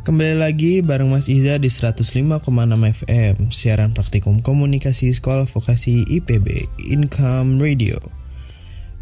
Kembali 0.06 0.38
lagi 0.38 0.86
bareng 0.86 1.10
Mas 1.10 1.26
Iza 1.26 1.58
di 1.58 1.66
105,6 1.66 2.46
FM 2.46 3.50
Siaran 3.50 3.90
praktikum 3.90 4.38
komunikasi 4.38 5.10
sekolah 5.10 5.50
vokasi 5.50 6.06
IPB 6.06 6.46
Income 6.94 7.58
Radio. 7.58 7.98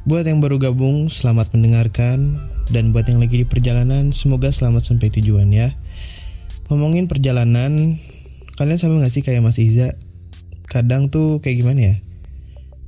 Buat 0.08 0.32
yang 0.32 0.40
baru 0.40 0.56
gabung 0.56 1.12
selamat 1.12 1.52
mendengarkan. 1.52 2.40
Dan 2.72 2.96
buat 2.96 3.04
yang 3.04 3.20
lagi 3.20 3.36
di 3.36 3.44
perjalanan 3.44 4.16
semoga 4.16 4.48
selamat 4.48 4.80
sampai 4.80 5.12
tujuan 5.12 5.52
ya. 5.52 5.76
Ngomongin 6.72 7.04
perjalanan 7.04 8.00
Kalian 8.56 8.80
sama 8.80 9.04
gak 9.04 9.12
sih 9.12 9.20
kayak 9.20 9.44
Mas 9.44 9.60
Iza? 9.60 9.92
Kadang 10.64 11.12
tuh 11.12 11.44
kayak 11.44 11.60
gimana 11.60 11.80
ya? 11.84 11.96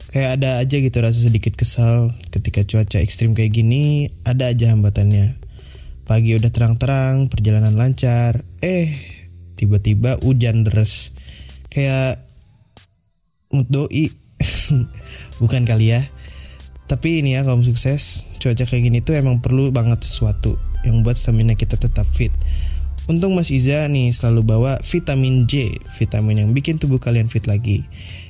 Kayak 0.09 0.41
ada 0.41 0.51
aja 0.65 0.77
gitu 0.81 0.97
rasa 1.05 1.21
sedikit 1.21 1.53
kesal 1.53 2.17
Ketika 2.33 2.65
cuaca 2.65 2.97
ekstrim 2.97 3.37
kayak 3.37 3.61
gini 3.61 4.09
Ada 4.25 4.57
aja 4.57 4.73
hambatannya 4.73 5.46
Pagi 6.07 6.39
udah 6.39 6.55
terang-terang, 6.55 7.27
perjalanan 7.27 7.75
lancar. 7.75 8.47
Eh, 8.63 8.95
tiba-tiba 9.59 10.23
hujan 10.23 10.63
deras. 10.63 11.11
Kayak 11.67 12.23
mood 13.51 13.67
doi. 13.67 14.15
Bukan 15.43 15.67
kali 15.67 15.99
ya. 15.99 16.07
Tapi 16.87 17.27
ini 17.27 17.35
ya 17.35 17.43
kaum 17.43 17.67
sukses, 17.67 18.23
cuaca 18.39 18.63
kayak 18.63 18.87
gini 18.87 19.03
tuh 19.03 19.19
emang 19.19 19.43
perlu 19.43 19.75
banget 19.75 20.07
sesuatu 20.07 20.55
yang 20.87 21.03
buat 21.03 21.19
stamina 21.19 21.59
kita 21.59 21.75
tetap 21.75 22.07
fit. 22.15 22.31
Untung 23.11 23.35
Mas 23.35 23.51
Iza 23.51 23.91
nih 23.91 24.15
selalu 24.15 24.47
bawa 24.47 24.79
vitamin 24.87 25.51
J, 25.51 25.75
vitamin 25.99 26.47
yang 26.47 26.55
bikin 26.55 26.79
tubuh 26.79 27.03
kalian 27.03 27.27
fit 27.27 27.51
lagi. 27.51 27.83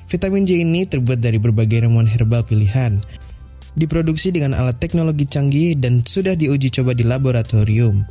Vitamin 0.09 0.49
J 0.49 0.65
ini 0.65 0.89
terbuat 0.89 1.21
dari 1.21 1.37
berbagai 1.37 1.85
ramuan 1.85 2.09
herbal 2.09 2.49
pilihan 2.49 3.05
diproduksi 3.77 4.33
dengan 4.33 4.57
alat 4.57 4.81
teknologi 4.81 5.29
canggih 5.29 5.77
dan 5.77 6.01
sudah 6.01 6.33
diuji 6.33 6.73
coba 6.73 6.97
di 6.97 7.05
laboratorium. 7.05 8.03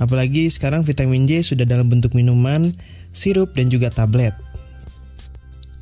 Apalagi 0.00 0.48
sekarang 0.48 0.82
vitamin 0.82 1.28
J 1.28 1.44
sudah 1.44 1.68
dalam 1.68 1.86
bentuk 1.86 2.16
minuman, 2.16 2.72
sirup, 3.12 3.52
dan 3.54 3.68
juga 3.68 3.92
tablet. 3.92 4.34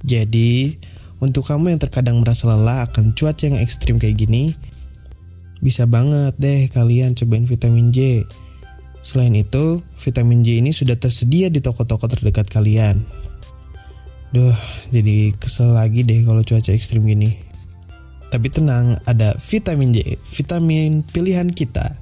Jadi, 0.03 0.77
untuk 1.23 1.47
kamu 1.47 1.73
yang 1.73 1.81
terkadang 1.81 2.21
merasa 2.21 2.51
lelah 2.51 2.91
akan 2.91 3.15
cuaca 3.15 3.47
yang 3.47 3.57
ekstrim 3.63 4.03
kayak 4.03 4.19
gini, 4.27 4.53
bisa 5.63 5.87
banget 5.87 6.35
deh 6.37 6.67
kalian 6.73 7.15
cobain 7.15 7.47
vitamin 7.47 7.95
J. 7.95 8.27
Selain 9.01 9.33
itu, 9.33 9.81
vitamin 9.97 10.45
J 10.45 10.61
ini 10.61 10.75
sudah 10.75 10.99
tersedia 10.99 11.49
di 11.49 11.65
toko-toko 11.65 12.05
terdekat 12.11 12.51
kalian. 12.51 13.01
Duh, 14.31 14.57
jadi 14.93 15.33
kesel 15.39 15.73
lagi 15.73 16.05
deh 16.05 16.23
kalau 16.27 16.45
cuaca 16.45 16.71
ekstrim 16.73 17.07
gini. 17.07 17.50
Tapi 18.31 18.47
tenang, 18.47 18.95
ada 19.11 19.35
vitamin 19.43 19.91
J, 19.91 20.15
vitamin 20.23 21.03
pilihan 21.03 21.51
kita. 21.51 21.99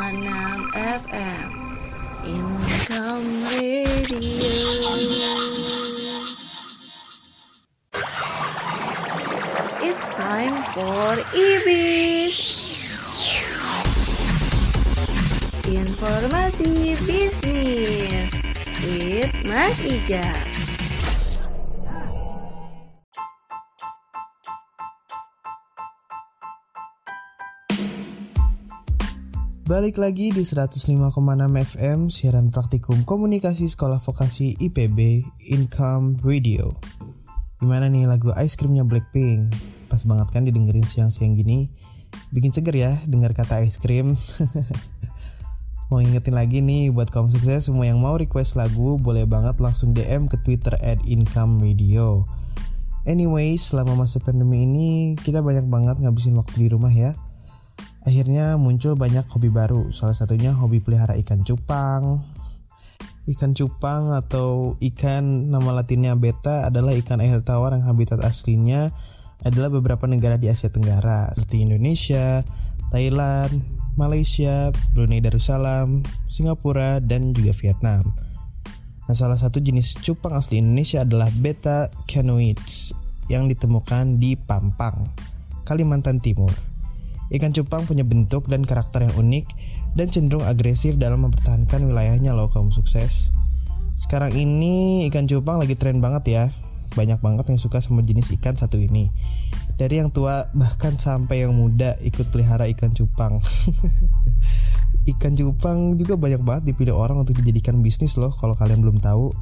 Enam 0.00 0.70
FM 0.76 1.50
Income 2.22 3.28
Radio. 3.50 4.46
It's 9.82 10.08
time 10.14 10.56
for 10.76 11.18
IBIS 11.34 12.69
Informasi 15.70 16.98
bisnis 17.06 18.30
with 18.82 19.30
Mas 19.46 19.78
Ija. 19.86 20.26
Balik 29.62 29.94
lagi 30.02 30.34
di 30.34 30.42
105,6 30.42 30.82
FM 31.62 32.10
siaran 32.10 32.50
praktikum 32.50 33.06
komunikasi 33.06 33.70
sekolah 33.70 34.02
vokasi 34.02 34.58
IPB 34.58 35.22
Income 35.54 36.26
Radio. 36.26 36.74
Gimana 37.62 37.86
nih 37.86 38.10
lagu 38.10 38.34
ice 38.34 38.58
creamnya 38.58 38.82
Blackpink? 38.82 39.54
Pas 39.86 40.02
banget 40.02 40.34
kan 40.34 40.42
didengerin 40.42 40.82
siang-siang 40.82 41.38
gini. 41.38 41.70
Bikin 42.34 42.50
seger 42.50 42.74
ya 42.74 42.98
dengar 43.06 43.38
kata 43.38 43.62
ice 43.62 43.78
cream. 43.78 44.18
Mau 45.90 45.98
ingetin 45.98 46.38
lagi 46.38 46.62
nih 46.62 46.94
buat 46.94 47.10
kaum 47.10 47.34
sukses 47.34 47.66
semua 47.66 47.82
yang 47.82 47.98
mau 47.98 48.14
request 48.14 48.54
lagu 48.54 48.94
boleh 48.94 49.26
banget 49.26 49.58
langsung 49.58 49.90
DM 49.90 50.30
ke 50.30 50.38
Twitter 50.46 50.78
at 50.78 51.02
Income 51.02 51.58
Radio. 51.58 52.22
Anyway, 53.10 53.58
selama 53.58 54.06
masa 54.06 54.22
pandemi 54.22 54.62
ini 54.62 55.18
kita 55.18 55.42
banyak 55.42 55.66
banget 55.66 55.98
ngabisin 55.98 56.38
waktu 56.38 56.62
di 56.62 56.68
rumah 56.70 56.94
ya. 56.94 57.18
Akhirnya 58.06 58.54
muncul 58.54 58.94
banyak 58.94 59.26
hobi 59.34 59.50
baru, 59.50 59.90
salah 59.90 60.14
satunya 60.14 60.54
hobi 60.54 60.78
pelihara 60.78 61.18
ikan 61.26 61.42
cupang. 61.42 62.22
Ikan 63.26 63.58
cupang 63.58 64.14
atau 64.14 64.78
ikan 64.78 65.50
nama 65.50 65.82
latinnya 65.82 66.14
beta 66.14 66.70
adalah 66.70 66.94
ikan 67.02 67.18
air 67.18 67.42
tawar 67.42 67.74
yang 67.74 67.82
habitat 67.82 68.22
aslinya 68.22 68.94
adalah 69.42 69.74
beberapa 69.74 70.06
negara 70.06 70.38
di 70.38 70.46
Asia 70.46 70.70
Tenggara 70.70 71.34
seperti 71.34 71.66
Indonesia, 71.66 72.46
Thailand, 72.94 73.79
Malaysia, 73.98 74.70
Brunei 74.94 75.22
Darussalam, 75.22 76.02
Singapura, 76.30 77.02
dan 77.02 77.34
juga 77.34 77.54
Vietnam. 77.56 78.14
Nah, 79.10 79.16
salah 79.18 79.34
satu 79.34 79.58
jenis 79.58 79.98
cupang 80.06 80.38
asli 80.38 80.62
Indonesia 80.62 81.02
adalah 81.02 81.26
beta 81.34 81.90
canoids 82.06 82.94
yang 83.26 83.50
ditemukan 83.50 84.22
di 84.22 84.38
Pampang, 84.38 85.06
Kalimantan 85.66 86.22
Timur. 86.22 86.50
Ikan 87.30 87.54
cupang 87.54 87.86
punya 87.86 88.02
bentuk 88.02 88.50
dan 88.50 88.66
karakter 88.66 89.06
yang 89.06 89.14
unik 89.14 89.46
dan 89.94 90.10
cenderung 90.10 90.46
agresif 90.46 90.98
dalam 90.98 91.26
mempertahankan 91.26 91.86
wilayahnya 91.86 92.34
loh 92.34 92.50
kaum 92.50 92.74
sukses. 92.74 93.30
Sekarang 93.94 94.34
ini 94.34 95.06
ikan 95.10 95.30
cupang 95.30 95.62
lagi 95.62 95.78
tren 95.78 96.02
banget 96.02 96.24
ya. 96.26 96.44
Banyak 96.98 97.22
banget 97.22 97.54
yang 97.54 97.58
suka 97.62 97.78
sama 97.78 98.02
jenis 98.02 98.34
ikan 98.38 98.58
satu 98.58 98.82
ini. 98.82 99.10
Dari 99.80 99.96
yang 99.96 100.12
tua 100.12 100.44
bahkan 100.52 101.00
sampai 101.00 101.48
yang 101.48 101.56
muda 101.56 101.96
ikut 102.04 102.28
pelihara 102.28 102.68
ikan 102.76 102.92
cupang. 102.92 103.40
ikan 105.16 105.32
cupang 105.32 105.96
juga 105.96 106.20
banyak 106.20 106.44
banget 106.44 106.76
dipilih 106.76 106.92
orang 106.92 107.24
untuk 107.24 107.40
dijadikan 107.40 107.80
bisnis 107.80 108.20
loh 108.20 108.36
kalau 108.36 108.52
kalian 108.60 108.84
belum 108.84 109.00
tahu. 109.00 109.32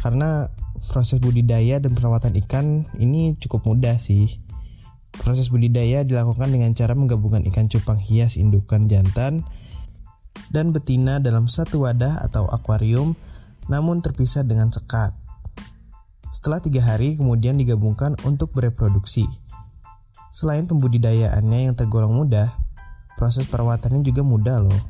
Karena 0.00 0.48
proses 0.88 1.20
budidaya 1.20 1.76
dan 1.76 1.92
perawatan 1.92 2.40
ikan 2.48 2.88
ini 2.96 3.36
cukup 3.36 3.68
mudah 3.68 4.00
sih 4.00 4.46
Proses 5.16 5.48
budidaya 5.48 6.04
dilakukan 6.04 6.52
dengan 6.52 6.76
cara 6.76 6.92
menggabungkan 6.92 7.48
ikan 7.48 7.72
cupang 7.72 7.96
hias 7.96 8.36
indukan 8.36 8.84
jantan 8.84 9.48
dan 10.52 10.76
betina 10.76 11.16
dalam 11.16 11.48
satu 11.48 11.88
wadah 11.88 12.20
atau 12.20 12.44
akuarium 12.52 13.16
namun 13.72 14.04
terpisah 14.04 14.44
dengan 14.44 14.68
sekat. 14.68 15.16
Setelah 16.28 16.60
tiga 16.60 16.84
hari 16.84 17.16
kemudian 17.16 17.56
digabungkan 17.56 18.12
untuk 18.28 18.52
bereproduksi. 18.52 19.24
Selain 20.36 20.68
pembudidayaannya 20.68 21.72
yang 21.72 21.80
tergolong 21.80 22.12
mudah, 22.12 22.52
proses 23.16 23.48
perawatannya 23.48 24.04
juga 24.04 24.20
mudah 24.20 24.68
loh. 24.68 24.80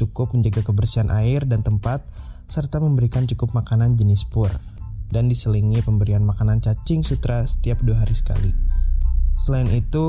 Cukup 0.00 0.32
menjaga 0.32 0.64
kebersihan 0.64 1.12
air 1.12 1.44
dan 1.44 1.60
tempat, 1.60 2.08
serta 2.48 2.80
memberikan 2.80 3.28
cukup 3.28 3.52
makanan 3.52 4.00
jenis 4.00 4.24
pur, 4.24 4.48
dan 5.12 5.28
diselingi 5.28 5.84
pemberian 5.84 6.24
makanan 6.24 6.64
cacing 6.64 7.04
sutra 7.04 7.44
setiap 7.44 7.84
dua 7.84 8.00
hari 8.00 8.16
sekali. 8.16 8.48
Selain 9.36 9.68
itu, 9.68 10.06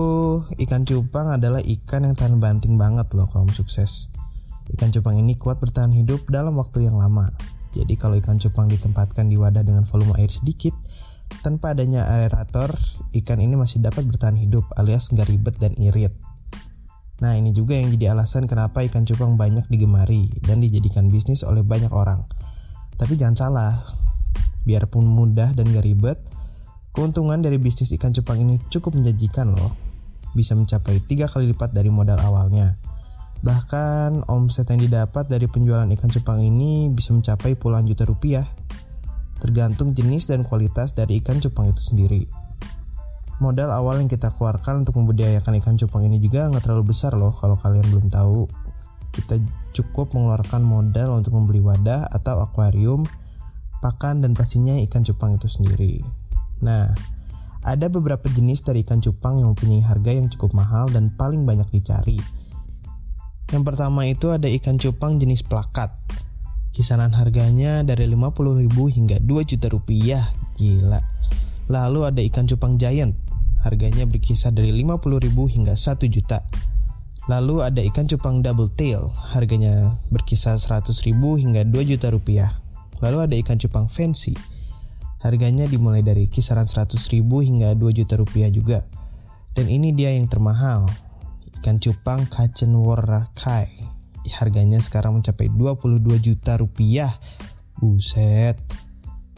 ikan 0.48 0.88
cupang 0.88 1.36
adalah 1.36 1.60
ikan 1.60 2.08
yang 2.08 2.16
tahan 2.16 2.40
banting 2.40 2.80
banget 2.80 3.12
loh 3.12 3.28
kaum 3.28 3.52
sukses. 3.52 4.08
Ikan 4.72 4.96
cupang 4.96 5.20
ini 5.20 5.36
kuat 5.36 5.60
bertahan 5.60 5.92
hidup 5.92 6.32
dalam 6.32 6.56
waktu 6.56 6.88
yang 6.88 6.96
lama. 6.96 7.28
Jadi 7.76 8.00
kalau 8.00 8.16
ikan 8.24 8.40
cupang 8.40 8.72
ditempatkan 8.72 9.28
di 9.28 9.36
wadah 9.36 9.62
dengan 9.62 9.84
volume 9.84 10.16
air 10.16 10.32
sedikit, 10.32 10.72
tanpa 11.46 11.78
adanya 11.78 12.06
aerator, 12.10 12.76
ikan 13.14 13.40
ini 13.40 13.56
masih 13.56 13.80
dapat 13.80 14.06
bertahan 14.06 14.38
hidup 14.38 14.66
alias 14.76 15.14
nggak 15.14 15.30
ribet 15.30 15.56
dan 15.62 15.74
irit. 15.78 16.14
Nah 17.20 17.36
ini 17.36 17.52
juga 17.52 17.76
yang 17.76 17.92
jadi 17.94 18.16
alasan 18.16 18.48
kenapa 18.48 18.82
ikan 18.88 19.04
cupang 19.04 19.36
banyak 19.36 19.68
digemari 19.68 20.32
dan 20.44 20.64
dijadikan 20.64 21.12
bisnis 21.12 21.44
oleh 21.44 21.62
banyak 21.62 21.92
orang. 21.92 22.24
Tapi 22.96 23.20
jangan 23.20 23.36
salah, 23.36 23.74
biarpun 24.64 25.04
mudah 25.04 25.52
dan 25.56 25.72
gak 25.72 25.88
ribet, 25.88 26.20
Keuntungan 26.90 27.38
dari 27.38 27.62
bisnis 27.62 27.94
ikan 27.96 28.10
cupang 28.12 28.42
ini 28.42 28.58
cukup 28.68 28.98
menjanjikan 28.98 29.54
loh. 29.54 29.72
bisa 30.30 30.54
mencapai 30.54 31.02
tiga 31.10 31.26
kali 31.26 31.50
lipat 31.50 31.74
dari 31.74 31.90
modal 31.90 32.22
awalnya. 32.22 32.78
Bahkan 33.42 34.30
omset 34.30 34.70
yang 34.70 34.78
didapat 34.78 35.26
dari 35.26 35.50
penjualan 35.50 35.90
ikan 35.90 36.06
cupang 36.06 36.46
ini 36.46 36.86
bisa 36.94 37.18
mencapai 37.18 37.58
puluhan 37.58 37.90
juta 37.90 38.06
rupiah, 38.06 38.46
tergantung 39.40 39.96
jenis 39.96 40.28
dan 40.28 40.46
kualitas 40.46 40.94
dari 40.94 41.24
ikan 41.24 41.40
cupang 41.40 41.72
itu 41.72 41.82
sendiri. 41.82 42.24
Modal 43.40 43.72
awal 43.72 44.04
yang 44.04 44.12
kita 44.12 44.36
keluarkan 44.36 44.84
untuk 44.84 45.00
membudidayakan 45.00 45.64
ikan 45.64 45.80
cupang 45.80 46.04
ini 46.04 46.20
juga 46.20 46.52
nggak 46.52 46.64
terlalu 46.68 46.92
besar 46.92 47.16
loh 47.16 47.32
kalau 47.32 47.56
kalian 47.56 47.88
belum 47.88 48.12
tahu. 48.12 48.46
Kita 49.16 49.40
cukup 49.72 50.12
mengeluarkan 50.12 50.62
modal 50.62 51.16
untuk 51.16 51.34
membeli 51.40 51.64
wadah 51.64 52.12
atau 52.12 52.44
akuarium, 52.44 53.08
pakan 53.80 54.22
dan 54.22 54.36
pastinya 54.36 54.76
ikan 54.86 55.08
cupang 55.08 55.40
itu 55.40 55.48
sendiri. 55.48 56.04
Nah, 56.60 56.92
ada 57.64 57.88
beberapa 57.88 58.28
jenis 58.28 58.62
dari 58.68 58.84
ikan 58.84 59.00
cupang 59.00 59.40
yang 59.40 59.56
mempunyai 59.56 59.82
harga 59.82 60.12
yang 60.12 60.28
cukup 60.28 60.52
mahal 60.52 60.92
dan 60.92 61.10
paling 61.16 61.48
banyak 61.48 61.68
dicari 61.72 62.20
yang 63.50 63.66
pertama 63.66 64.06
itu 64.06 64.30
ada 64.30 64.46
ikan 64.46 64.78
cupang 64.78 65.18
jenis 65.18 65.42
plakat. 65.42 65.90
Kisaran 66.70 67.18
harganya 67.18 67.82
dari 67.82 68.06
50.000 68.06 68.70
hingga 68.70 69.18
2 69.18 69.50
juta 69.50 69.68
rupiah. 69.74 70.30
Gila. 70.62 71.02
Lalu 71.70 72.00
ada 72.06 72.22
ikan 72.22 72.46
cupang 72.46 72.78
giant. 72.78 73.18
Harganya 73.66 74.06
berkisar 74.06 74.54
dari 74.54 74.70
50.000 74.72 75.34
hingga 75.34 75.74
1 75.74 76.06
juta. 76.08 76.46
Lalu 77.30 77.62
ada 77.66 77.82
ikan 77.90 78.06
cupang 78.06 78.46
double 78.46 78.70
tail. 78.74 79.10
Harganya 79.34 79.98
berkisar 80.14 80.58
100.000 80.58 81.14
hingga 81.14 81.62
2 81.66 81.90
juta 81.90 82.14
rupiah. 82.14 82.54
Lalu 83.02 83.18
ada 83.26 83.36
ikan 83.42 83.58
cupang 83.58 83.90
fancy. 83.90 84.38
Harganya 85.20 85.68
dimulai 85.68 86.00
dari 86.00 86.32
kisaran 86.32 86.70
100.000 86.70 87.20
hingga 87.22 87.76
2 87.76 87.98
juta 87.98 88.16
rupiah 88.16 88.48
juga. 88.48 88.88
Dan 89.52 89.68
ini 89.68 89.92
dia 89.92 90.16
yang 90.16 90.32
termahal, 90.32 90.88
ikan 91.60 91.82
cupang 91.82 92.24
kacen 92.32 92.72
warakai. 92.78 93.99
Harganya 94.30 94.78
sekarang 94.80 95.20
mencapai 95.20 95.50
22 95.50 96.22
juta 96.22 96.56
rupiah. 96.62 97.12
Buset. 97.82 98.56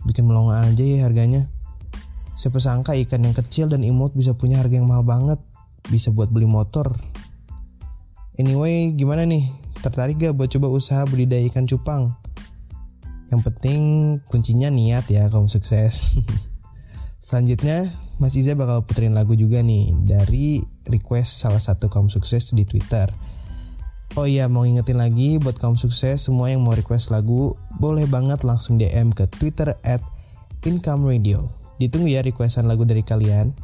Bikin 0.03 0.27
melongo 0.27 0.51
aja 0.51 0.83
ya 0.83 1.07
harganya. 1.07 1.47
Siapa 2.35 2.57
sangka 2.57 2.97
ikan 3.05 3.23
yang 3.23 3.35
kecil 3.37 3.69
dan 3.69 3.85
imut 3.85 4.11
bisa 4.17 4.35
punya 4.35 4.59
harga 4.59 4.81
yang 4.81 4.89
mahal 4.89 5.07
banget. 5.07 5.39
Bisa 5.87 6.11
buat 6.11 6.27
beli 6.29 6.49
motor. 6.49 6.93
Anyway, 8.35 8.95
gimana 8.97 9.27
nih? 9.27 9.45
Tertarik 9.81 10.21
gak 10.21 10.37
buat 10.37 10.49
coba 10.49 10.67
usaha 10.69 11.05
budidaya 11.05 11.45
ikan 11.49 11.65
cupang? 11.69 12.13
Yang 13.31 13.41
penting 13.47 13.81
kuncinya 14.27 14.67
niat 14.67 15.07
ya 15.07 15.31
kamu 15.31 15.47
sukses. 15.47 16.19
Selanjutnya, 17.25 17.85
Mas 18.17 18.33
Iza 18.33 18.57
bakal 18.57 18.81
puterin 18.81 19.13
lagu 19.13 19.37
juga 19.37 19.61
nih 19.61 19.93
dari 20.05 20.57
request 20.89 21.45
salah 21.45 21.61
satu 21.61 21.85
kaum 21.85 22.09
sukses 22.09 22.49
di 22.53 22.65
Twitter. 22.65 23.13
Oh 24.19 24.27
iya, 24.27 24.51
mau 24.51 24.67
ingetin 24.67 24.99
lagi 24.99 25.39
buat 25.39 25.55
kaum 25.55 25.79
sukses 25.79 26.27
semua 26.27 26.51
yang 26.51 26.67
mau 26.67 26.75
request 26.75 27.15
lagu, 27.15 27.55
boleh 27.79 28.03
banget 28.03 28.43
langsung 28.43 28.75
DM 28.75 29.15
ke 29.15 29.23
Twitter 29.31 29.71
at 29.87 30.03
Income 30.67 31.07
Radio. 31.07 31.47
Ditunggu 31.79 32.11
ya 32.11 32.19
requestan 32.19 32.67
lagu 32.67 32.83
dari 32.83 33.07
kalian. 33.07 33.55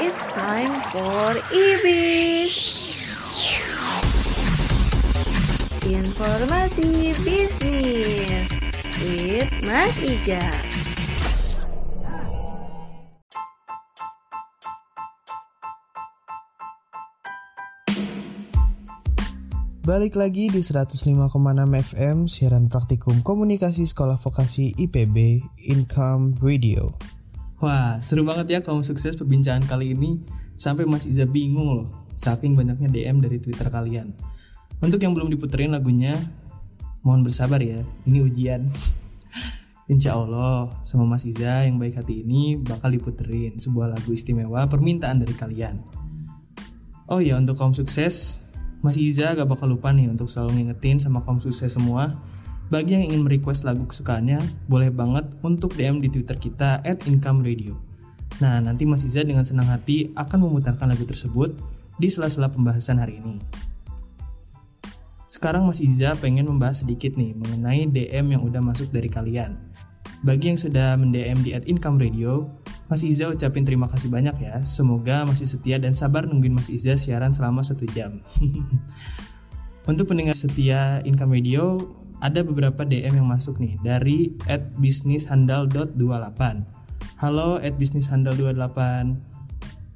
It's 0.00 0.32
time 0.32 0.72
for 0.88 1.36
IBIS. 1.52 2.56
Informasi 5.84 7.12
bisnis 7.28 8.48
with 9.04 9.52
Mas 9.68 10.00
Ija. 10.00 10.67
Balik 19.88 20.20
lagi 20.20 20.52
di 20.52 20.60
105,6 20.60 21.32
FM 21.96 22.28
siaran 22.28 22.68
praktikum 22.68 23.24
komunikasi 23.24 23.88
sekolah 23.88 24.20
vokasi 24.20 24.76
IPB 24.76 25.40
Income 25.64 26.44
Radio. 26.44 26.92
Wah, 27.64 27.96
seru 28.04 28.20
banget 28.20 28.52
ya 28.52 28.60
kamu 28.60 28.84
sukses 28.84 29.16
perbincangan 29.16 29.64
kali 29.64 29.96
ini 29.96 30.20
sampai 30.60 30.84
Mas 30.84 31.08
Iza 31.08 31.24
bingung 31.24 31.72
loh 31.72 31.88
saking 32.20 32.52
banyaknya 32.52 32.92
DM 32.92 33.24
dari 33.24 33.40
Twitter 33.40 33.64
kalian. 33.72 34.12
Untuk 34.84 35.00
yang 35.00 35.16
belum 35.16 35.32
diputerin 35.32 35.72
lagunya, 35.72 36.20
mohon 37.00 37.24
bersabar 37.24 37.64
ya, 37.64 37.80
ini 38.04 38.20
ujian. 38.20 38.68
Insya 39.96 40.20
Allah 40.20 40.68
sama 40.84 41.08
Mas 41.08 41.24
Iza 41.24 41.64
yang 41.64 41.80
baik 41.80 41.96
hati 41.96 42.28
ini 42.28 42.60
bakal 42.60 42.92
diputerin 42.92 43.56
sebuah 43.56 43.96
lagu 43.96 44.12
istimewa 44.12 44.68
permintaan 44.68 45.24
dari 45.24 45.32
kalian. 45.32 45.80
Oh 47.08 47.24
ya 47.24 47.40
untuk 47.40 47.56
kaum 47.56 47.72
sukses, 47.72 48.44
Mas 48.78 48.94
Iza 48.94 49.34
gak 49.34 49.48
bakal 49.50 49.74
lupa 49.74 49.90
nih 49.90 50.06
untuk 50.06 50.30
selalu 50.30 50.62
ngingetin 50.62 51.02
sama 51.02 51.22
kaum 51.26 51.42
sukses 51.42 51.74
semua 51.74 52.14
bagi 52.68 52.92
yang 52.92 53.08
ingin 53.08 53.24
merequest 53.24 53.64
lagu 53.64 53.88
kesukaannya, 53.88 54.68
boleh 54.68 54.92
banget 54.92 55.24
untuk 55.40 55.72
DM 55.72 56.04
di 56.04 56.12
Twitter 56.12 56.36
kita 56.36 56.84
at 56.84 57.00
Income 57.08 57.40
Radio. 57.40 57.72
Nah, 58.44 58.60
nanti 58.60 58.84
Mas 58.84 59.08
Iza 59.08 59.24
dengan 59.24 59.48
senang 59.48 59.72
hati 59.72 60.12
akan 60.12 60.44
memutarkan 60.44 60.92
lagu 60.92 61.08
tersebut 61.08 61.56
di 61.96 62.12
sela-sela 62.12 62.52
pembahasan 62.52 63.00
hari 63.00 63.24
ini. 63.24 63.40
Sekarang 65.32 65.64
Mas 65.64 65.80
Iza 65.80 66.12
pengen 66.20 66.44
membahas 66.44 66.84
sedikit 66.84 67.16
nih 67.16 67.32
mengenai 67.40 67.88
DM 67.88 68.36
yang 68.36 68.42
udah 68.44 68.60
masuk 68.60 68.92
dari 68.92 69.08
kalian. 69.08 69.56
Bagi 70.20 70.52
yang 70.52 70.60
sudah 70.60 70.92
mendm 71.00 71.40
di 71.40 71.56
at 71.56 71.64
Income 71.64 72.04
Radio, 72.04 72.52
Mas 72.88 73.04
Iza 73.04 73.28
ucapin 73.28 73.68
terima 73.68 73.84
kasih 73.84 74.08
banyak 74.08 74.40
ya. 74.40 74.64
Semoga 74.64 75.28
masih 75.28 75.44
setia 75.44 75.76
dan 75.76 75.92
sabar 75.92 76.24
nungguin 76.24 76.56
Mas 76.56 76.72
Iza 76.72 76.96
siaran 76.96 77.36
selama 77.36 77.60
satu 77.60 77.84
jam. 77.92 78.24
Untuk 79.88 80.08
pendengar 80.08 80.32
setia 80.32 81.04
Income 81.04 81.36
Radio, 81.36 81.76
ada 82.24 82.40
beberapa 82.40 82.88
DM 82.88 83.20
yang 83.20 83.28
masuk 83.28 83.60
nih 83.60 83.76
dari 83.84 84.32
at 84.48 84.72
bisnishandal.28. 84.80 86.00
Halo 87.20 87.60
at 87.60 87.76
bisnishandal28. 87.76 88.80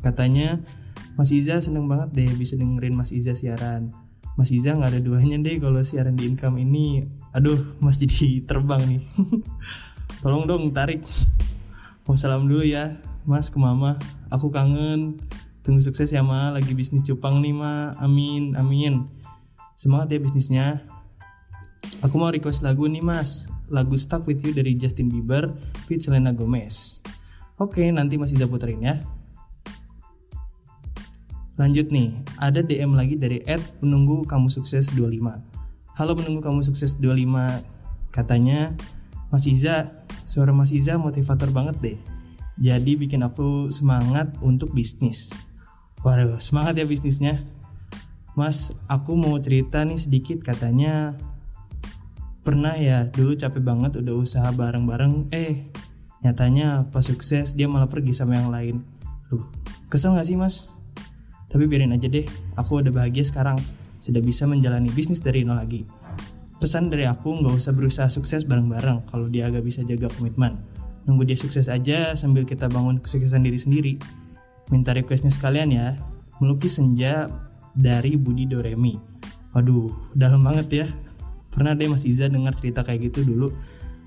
Katanya, 0.04 0.60
Mas 1.16 1.32
Iza 1.32 1.64
seneng 1.64 1.88
banget 1.88 2.12
deh 2.12 2.30
bisa 2.36 2.60
dengerin 2.60 2.92
Mas 2.92 3.08
Iza 3.08 3.32
siaran. 3.32 3.92
Mas 4.36 4.48
Iza 4.48 4.76
nggak 4.76 4.96
ada 4.96 5.00
duanya 5.00 5.40
deh 5.40 5.60
kalau 5.60 5.80
siaran 5.80 6.16
di 6.16 6.28
income 6.28 6.60
ini. 6.60 7.04
Aduh, 7.32 7.76
Mas 7.80 7.96
jadi 7.96 8.36
terbang 8.48 8.84
nih. 8.84 9.02
Tolong 10.24 10.44
dong 10.44 10.72
tarik. 10.76 11.00
Mau 12.02 12.18
salam 12.18 12.50
dulu 12.50 12.66
ya, 12.66 12.98
Mas 13.22 13.46
ke 13.46 13.62
Mama. 13.62 13.94
Aku 14.34 14.50
kangen. 14.50 15.22
Tunggu 15.62 15.78
sukses 15.78 16.10
ya 16.10 16.26
Ma, 16.26 16.50
lagi 16.50 16.74
bisnis 16.74 17.06
cupang 17.06 17.38
nih 17.38 17.54
Ma. 17.54 17.94
Amin, 18.02 18.58
amin. 18.58 19.06
Semangat 19.78 20.10
ya 20.10 20.18
bisnisnya. 20.18 20.82
Aku 22.02 22.18
mau 22.18 22.34
request 22.34 22.66
lagu 22.66 22.90
nih 22.90 22.98
Mas. 22.98 23.46
Lagu 23.70 23.94
Stuck 23.94 24.26
With 24.26 24.42
You 24.42 24.50
dari 24.50 24.74
Justin 24.74 25.14
Bieber 25.14 25.54
feat 25.86 26.02
Selena 26.02 26.34
Gomez. 26.34 26.98
Oke, 27.62 27.86
nanti 27.94 28.18
Mas 28.18 28.34
Iza 28.34 28.50
puterin 28.50 28.82
ya. 28.82 28.98
Lanjut 31.54 31.94
nih, 31.94 32.18
ada 32.42 32.66
DM 32.66 32.98
lagi 32.98 33.14
dari 33.14 33.38
Ed 33.46 33.62
penunggu 33.78 34.26
kamu 34.26 34.50
sukses 34.50 34.90
25. 34.90 35.38
Halo 35.94 36.18
penunggu 36.18 36.42
kamu 36.42 36.66
sukses 36.66 36.98
25. 36.98 37.62
Katanya, 38.10 38.74
Mas 39.32 39.48
Iza, 39.48 40.04
suara 40.28 40.52
Mas 40.52 40.76
Iza 40.76 41.00
motivator 41.00 41.48
banget 41.48 41.76
deh. 41.80 41.98
Jadi 42.60 43.00
bikin 43.00 43.24
aku 43.24 43.72
semangat 43.72 44.36
untuk 44.44 44.76
bisnis. 44.76 45.32
Waduh, 46.04 46.36
semangat 46.36 46.76
ya 46.76 46.84
bisnisnya. 46.84 47.40
Mas, 48.36 48.76
aku 48.92 49.16
mau 49.16 49.40
cerita 49.40 49.80
nih 49.88 49.96
sedikit 49.96 50.44
katanya 50.44 51.16
pernah 52.42 52.74
ya 52.74 53.06
dulu 53.06 53.38
capek 53.38 53.62
banget 53.62 54.02
udah 54.02 54.14
usaha 54.18 54.50
bareng-bareng 54.50 55.30
eh 55.30 55.70
nyatanya 56.26 56.90
pas 56.90 57.06
sukses 57.06 57.54
dia 57.54 57.70
malah 57.70 57.86
pergi 57.86 58.12
sama 58.12 58.36
yang 58.36 58.50
lain. 58.50 58.76
Duh, 59.30 59.46
kesel 59.88 60.14
gak 60.14 60.26
sih 60.26 60.36
mas? 60.36 60.74
Tapi 61.48 61.68
biarin 61.68 61.92
aja 61.92 62.08
deh, 62.08 62.24
aku 62.56 62.80
udah 62.80 62.90
bahagia 62.90 63.22
sekarang, 63.22 63.60
sudah 64.00 64.24
bisa 64.24 64.48
menjalani 64.48 64.88
bisnis 64.90 65.20
dari 65.20 65.44
nol 65.44 65.60
lagi. 65.60 65.84
Pesan 66.62 66.94
dari 66.94 67.10
aku 67.10 67.42
nggak 67.42 67.58
usah 67.58 67.74
berusaha 67.74 68.06
sukses 68.06 68.46
bareng-bareng 68.46 69.10
kalau 69.10 69.26
dia 69.26 69.50
agak 69.50 69.66
bisa 69.66 69.82
jaga 69.82 70.06
komitmen. 70.14 70.62
Nunggu 71.10 71.26
dia 71.26 71.34
sukses 71.34 71.66
aja 71.66 72.14
sambil 72.14 72.46
kita 72.46 72.70
bangun 72.70 73.02
kesuksesan 73.02 73.42
diri 73.42 73.58
sendiri. 73.58 73.92
Minta 74.70 74.94
requestnya 74.94 75.34
sekalian 75.34 75.74
ya, 75.74 75.98
melukis 76.38 76.78
senja 76.78 77.26
dari 77.74 78.14
Budi 78.14 78.46
Doremi. 78.46 78.94
Waduh, 79.58 79.90
dalam 80.14 80.46
banget 80.46 80.68
ya. 80.70 80.86
Pernah 81.50 81.74
deh 81.74 81.90
Mas 81.90 82.06
Iza 82.06 82.30
dengar 82.30 82.54
cerita 82.54 82.86
kayak 82.86 83.10
gitu 83.10 83.26
dulu. 83.26 83.50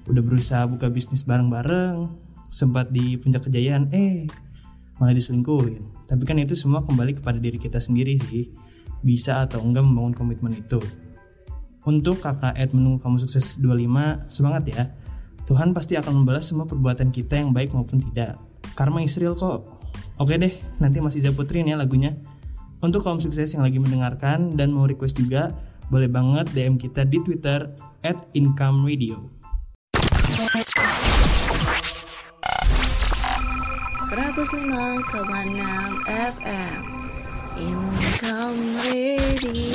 Udah 0.08 0.24
berusaha 0.24 0.64
buka 0.64 0.88
bisnis 0.88 1.28
bareng-bareng, 1.28 2.08
sempat 2.48 2.88
di 2.88 3.20
puncak 3.20 3.52
kejayaan, 3.52 3.92
eh 3.92 4.32
malah 5.04 5.12
diselingkuhin. 5.12 6.08
Tapi 6.08 6.24
kan 6.24 6.40
itu 6.40 6.56
semua 6.56 6.88
kembali 6.88 7.20
kepada 7.20 7.36
diri 7.36 7.60
kita 7.60 7.84
sendiri 7.84 8.16
sih. 8.32 8.48
Bisa 9.04 9.44
atau 9.44 9.60
enggak 9.60 9.84
membangun 9.84 10.16
komitmen 10.16 10.56
itu. 10.56 10.80
Untuk 11.86 12.18
kakak 12.18 12.58
Ed 12.58 12.74
menunggu 12.74 12.98
kamu 13.06 13.22
sukses 13.22 13.62
25, 13.62 14.26
semangat 14.26 14.64
ya. 14.66 14.84
Tuhan 15.46 15.78
pasti 15.78 15.94
akan 15.94 16.26
membalas 16.26 16.50
semua 16.50 16.66
perbuatan 16.66 17.14
kita 17.14 17.38
yang 17.38 17.54
baik 17.54 17.78
maupun 17.78 18.02
tidak. 18.02 18.42
Karma 18.74 19.06
Israel 19.06 19.38
kok. 19.38 19.70
Oke 20.18 20.42
deh, 20.42 20.50
nanti 20.82 20.98
masih 20.98 21.22
Zaputrin 21.22 21.70
ya 21.70 21.78
lagunya. 21.78 22.18
Untuk 22.82 23.06
kaum 23.06 23.22
sukses 23.22 23.54
yang 23.54 23.62
lagi 23.62 23.78
mendengarkan 23.78 24.58
dan 24.58 24.74
mau 24.74 24.90
request 24.90 25.22
juga, 25.22 25.54
boleh 25.94 26.10
banget 26.10 26.50
DM 26.58 26.82
kita 26.82 27.06
di 27.06 27.22
Twitter 27.22 27.70
at 28.02 28.18
Income 28.34 28.82
Radio. 28.90 29.30
105,6 34.06 35.14
FM 36.10 36.82
Income 37.56 38.62
Radio 38.84 39.66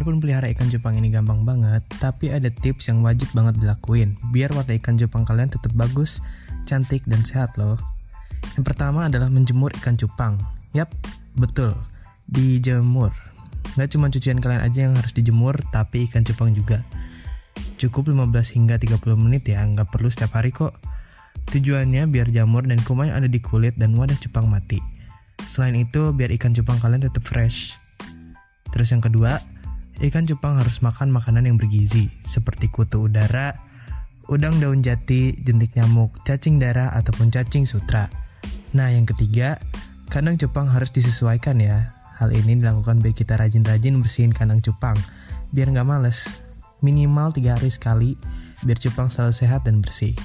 biarpun 0.00 0.16
pelihara 0.16 0.48
ikan 0.56 0.72
cupang 0.72 0.96
ini 0.96 1.12
gampang 1.12 1.44
banget, 1.44 1.84
tapi 2.00 2.32
ada 2.32 2.48
tips 2.48 2.88
yang 2.88 3.04
wajib 3.04 3.28
banget 3.36 3.60
dilakuin 3.60 4.16
biar 4.32 4.48
warna 4.56 4.72
ikan 4.80 4.96
cupang 4.96 5.28
kalian 5.28 5.52
tetap 5.52 5.76
bagus, 5.76 6.24
cantik, 6.64 7.04
dan 7.04 7.20
sehat 7.20 7.52
loh. 7.60 7.76
Yang 8.56 8.72
pertama 8.72 9.12
adalah 9.12 9.28
menjemur 9.28 9.68
ikan 9.76 10.00
cupang. 10.00 10.40
Yap, 10.72 10.88
betul, 11.36 11.76
dijemur. 12.32 13.12
Gak 13.76 13.92
cuma 13.92 14.08
cucian 14.08 14.40
kalian 14.40 14.64
aja 14.64 14.88
yang 14.88 14.96
harus 14.96 15.12
dijemur, 15.12 15.60
tapi 15.68 16.08
ikan 16.08 16.24
cupang 16.24 16.56
juga. 16.56 16.80
Cukup 17.76 18.08
15 18.08 18.56
hingga 18.56 18.80
30 18.80 19.04
menit 19.20 19.52
ya, 19.52 19.60
nggak 19.68 19.92
perlu 19.92 20.08
setiap 20.08 20.40
hari 20.40 20.48
kok. 20.48 20.80
Tujuannya 21.52 22.08
biar 22.08 22.32
jamur 22.32 22.64
dan 22.64 22.80
kuman 22.88 23.12
yang 23.12 23.20
ada 23.20 23.28
di 23.28 23.44
kulit 23.44 23.76
dan 23.76 23.92
wadah 24.00 24.16
cupang 24.16 24.48
mati. 24.48 24.80
Selain 25.44 25.76
itu, 25.76 26.08
biar 26.16 26.32
ikan 26.40 26.56
cupang 26.56 26.80
kalian 26.80 27.04
tetap 27.04 27.20
fresh. 27.20 27.76
Terus 28.72 28.96
yang 28.96 29.04
kedua, 29.04 29.49
ikan 30.00 30.24
cupang 30.24 30.56
harus 30.56 30.80
makan 30.80 31.12
makanan 31.12 31.44
yang 31.44 31.60
bergizi 31.60 32.08
seperti 32.24 32.72
kutu 32.72 33.04
udara, 33.04 33.52
udang 34.32 34.56
daun 34.56 34.80
jati, 34.80 35.36
jentik 35.36 35.76
nyamuk, 35.76 36.24
cacing 36.24 36.56
darah 36.56 36.88
ataupun 36.96 37.28
cacing 37.28 37.68
sutra. 37.68 38.08
Nah, 38.72 38.88
yang 38.88 39.04
ketiga, 39.04 39.60
kandang 40.08 40.40
cupang 40.40 40.64
harus 40.72 40.88
disesuaikan 40.88 41.60
ya. 41.60 41.92
Hal 42.16 42.32
ini 42.32 42.56
dilakukan 42.56 43.04
biar 43.04 43.12
kita 43.12 43.36
rajin-rajin 43.36 44.00
bersihin 44.00 44.32
kandang 44.32 44.64
cupang, 44.64 44.96
biar 45.52 45.68
nggak 45.68 45.84
males. 45.84 46.40
Minimal 46.80 47.36
tiga 47.36 47.60
hari 47.60 47.68
sekali, 47.68 48.16
biar 48.64 48.80
cupang 48.80 49.12
selalu 49.12 49.36
sehat 49.36 49.68
dan 49.68 49.84
bersih. 49.84 50.16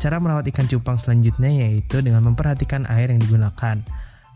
Cara 0.00 0.24
merawat 0.24 0.48
ikan 0.48 0.64
cupang 0.64 0.96
selanjutnya 0.96 1.52
yaitu 1.52 2.00
dengan 2.00 2.24
memperhatikan 2.32 2.88
air 2.88 3.12
yang 3.12 3.20
digunakan. 3.20 3.76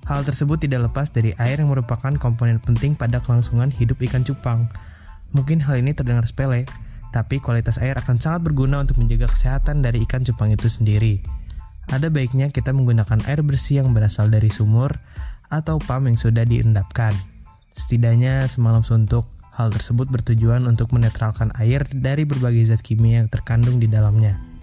Hal 0.06 0.22
tersebut 0.22 0.62
tidak 0.62 0.86
lepas 0.90 1.10
dari 1.10 1.34
air 1.42 1.58
yang 1.58 1.74
merupakan 1.74 2.14
komponen 2.14 2.62
penting 2.62 2.94
pada 2.94 3.18
kelangsungan 3.18 3.74
hidup 3.74 3.98
ikan 4.06 4.22
cupang. 4.22 4.70
Mungkin 5.34 5.58
hal 5.66 5.82
ini 5.82 5.98
terdengar 5.98 6.22
sepele, 6.30 6.62
tapi 7.10 7.42
kualitas 7.42 7.82
air 7.82 7.98
akan 7.98 8.22
sangat 8.22 8.46
berguna 8.46 8.78
untuk 8.78 9.02
menjaga 9.02 9.26
kesehatan 9.26 9.82
dari 9.82 10.06
ikan 10.06 10.22
cupang 10.22 10.54
itu 10.54 10.70
sendiri. 10.70 11.26
Ada 11.90 12.06
baiknya 12.10 12.54
kita 12.54 12.70
menggunakan 12.70 13.26
air 13.26 13.42
bersih 13.42 13.82
yang 13.82 13.90
berasal 13.90 14.30
dari 14.30 14.46
sumur 14.46 14.94
atau 15.50 15.82
pam 15.82 16.06
yang 16.06 16.18
sudah 16.18 16.46
diendapkan. 16.46 17.14
Setidaknya 17.74 18.46
semalam 18.46 18.86
suntuk, 18.86 19.26
hal 19.54 19.74
tersebut 19.74 20.06
bertujuan 20.06 20.70
untuk 20.70 20.94
menetralkan 20.94 21.50
air 21.58 21.82
dari 21.90 22.22
berbagai 22.22 22.70
zat 22.70 22.82
kimia 22.82 23.26
yang 23.26 23.30
terkandung 23.30 23.82
di 23.82 23.90
dalamnya. 23.90 24.55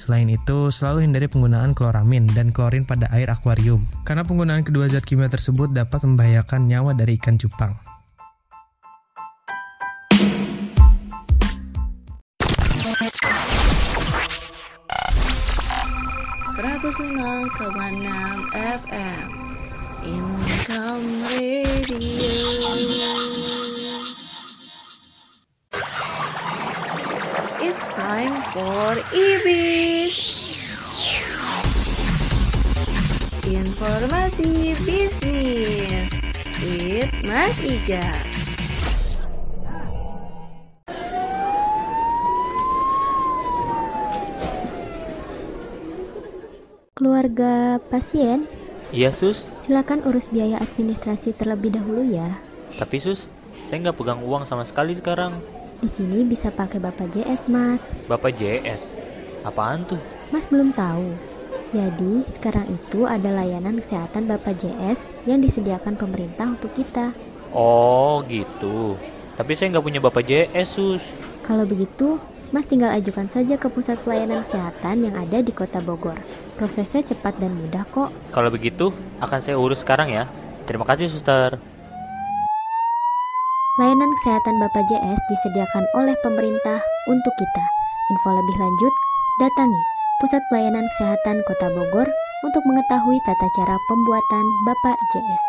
Selain 0.00 0.32
itu, 0.32 0.72
selalu 0.72 1.04
hindari 1.04 1.28
penggunaan 1.28 1.76
kloramin 1.76 2.24
dan 2.32 2.56
klorin 2.56 2.88
pada 2.88 3.04
air 3.12 3.28
akuarium, 3.28 3.84
karena 4.08 4.24
penggunaan 4.24 4.64
kedua 4.64 4.88
zat 4.88 5.04
kimia 5.04 5.28
tersebut 5.28 5.76
dapat 5.76 6.00
membahayakan 6.08 6.64
nyawa 6.64 6.96
dari 6.96 7.20
ikan 7.20 7.36
cupang. 7.36 7.76
FM 18.80 19.28
Income 20.00 21.08
Radio 21.28 22.00
for 28.50 28.98
IBIS 29.14 30.16
Informasi 33.46 34.74
bisnis 34.82 36.10
with 36.62 37.10
Mas 37.26 37.56
Ija. 37.62 38.06
Keluarga 46.94 47.80
pasien, 47.88 48.44
Iya 48.90 49.14
sus, 49.14 49.46
silakan 49.62 50.02
urus 50.02 50.28
biaya 50.34 50.58
administrasi 50.58 51.38
terlebih 51.38 51.78
dahulu 51.78 52.02
ya. 52.02 52.26
tapi 52.74 52.98
sus, 52.98 53.30
saya 53.70 53.86
nggak 53.86 53.96
pegang 53.98 54.20
uang 54.26 54.42
sama 54.42 54.66
sekali 54.66 54.98
sekarang. 54.98 55.38
Di 55.80 55.88
sini 55.88 56.20
bisa 56.28 56.52
pakai 56.52 56.76
Bapak 56.76 57.08
JS, 57.08 57.48
Mas. 57.48 57.88
Bapak 58.04 58.36
JS, 58.36 58.92
apaan 59.48 59.80
tuh? 59.88 59.96
Mas 60.28 60.44
belum 60.44 60.76
tahu. 60.76 61.08
Jadi, 61.72 62.28
sekarang 62.28 62.68
itu 62.68 63.08
ada 63.08 63.32
layanan 63.32 63.80
kesehatan 63.80 64.28
Bapak 64.28 64.60
JS 64.60 65.08
yang 65.24 65.40
disediakan 65.40 65.96
pemerintah 65.96 66.52
untuk 66.52 66.76
kita. 66.76 67.16
Oh 67.56 68.20
gitu. 68.28 69.00
Tapi 69.40 69.56
saya 69.56 69.72
nggak 69.72 69.86
punya 69.88 70.04
Bapak 70.04 70.20
JS 70.20 70.68
sus. 70.68 71.04
Kalau 71.40 71.64
begitu, 71.64 72.20
Mas 72.52 72.68
tinggal 72.68 72.92
ajukan 72.92 73.32
saja 73.32 73.56
ke 73.56 73.72
pusat 73.72 74.04
pelayanan 74.04 74.44
kesehatan 74.44 75.08
yang 75.08 75.16
ada 75.16 75.40
di 75.40 75.56
Kota 75.56 75.80
Bogor. 75.80 76.20
Prosesnya 76.60 77.00
cepat 77.00 77.40
dan 77.40 77.56
mudah 77.56 77.88
kok. 77.88 78.12
Kalau 78.36 78.52
begitu, 78.52 78.92
akan 79.16 79.38
saya 79.40 79.56
urus 79.56 79.80
sekarang 79.80 80.12
ya. 80.12 80.28
Terima 80.68 80.84
kasih 80.84 81.08
suster. 81.08 81.69
Layanan 83.80 84.12
kesehatan 84.12 84.60
Bapak 84.60 84.84
JS 84.92 85.16
disediakan 85.32 85.88
oleh 85.96 86.12
pemerintah 86.20 86.84
untuk 87.08 87.32
kita. 87.40 87.64
Info 88.12 88.36
lebih 88.36 88.60
lanjut, 88.60 88.92
datangi 89.40 89.80
Pusat 90.20 90.44
Pelayanan 90.52 90.84
Kesehatan 90.92 91.40
Kota 91.48 91.72
Bogor 91.72 92.04
untuk 92.44 92.60
mengetahui 92.68 93.16
tata 93.24 93.48
cara 93.56 93.80
pembuatan 93.88 94.44
Bapak 94.68 95.00
JS. 95.16 95.44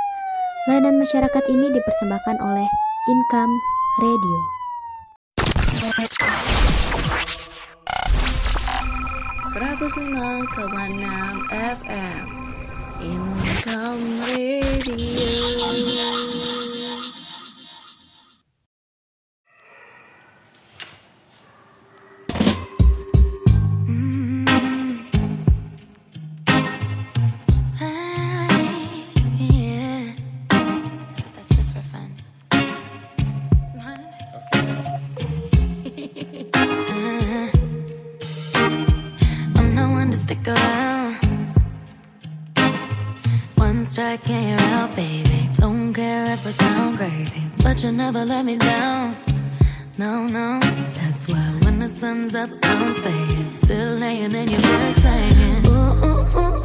Layanan 0.72 0.96
masyarakat 0.96 1.44
ini 1.52 1.76
dipersembahkan 1.76 2.40
oleh 2.40 2.72
Income 3.12 3.52
Radio. 4.00 4.40
FM 11.52 12.24
Income 13.04 14.04
Radio 14.24 16.61
You're 44.26 44.60
out, 44.62 44.96
baby. 44.96 45.50
Don't 45.54 45.94
care 45.94 46.24
if 46.24 46.46
I 46.46 46.52
sound 46.52 46.98
crazy, 46.98 47.42
but 47.64 47.84
you 47.84 47.92
never 47.92 48.24
let 48.24 48.46
me 48.46 48.56
down. 48.56 49.16
No, 49.98 50.28
no, 50.28 50.60
that's 50.96 51.28
why 51.28 51.58
when 51.64 51.80
the 51.80 51.90
sun's 51.90 52.36
up, 52.36 52.50
I'm 52.64 52.94
staying. 52.94 53.56
Still 53.56 53.98
laying 53.98 54.34
in 54.34 54.48
your 54.50 54.62
bed 54.62 54.96
saying, 54.98 55.66
ooh, 55.68 56.06
ooh, 56.06 56.40
ooh. 56.40 56.61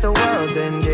The 0.00 0.12
world's 0.12 0.56
ending, 0.56 0.87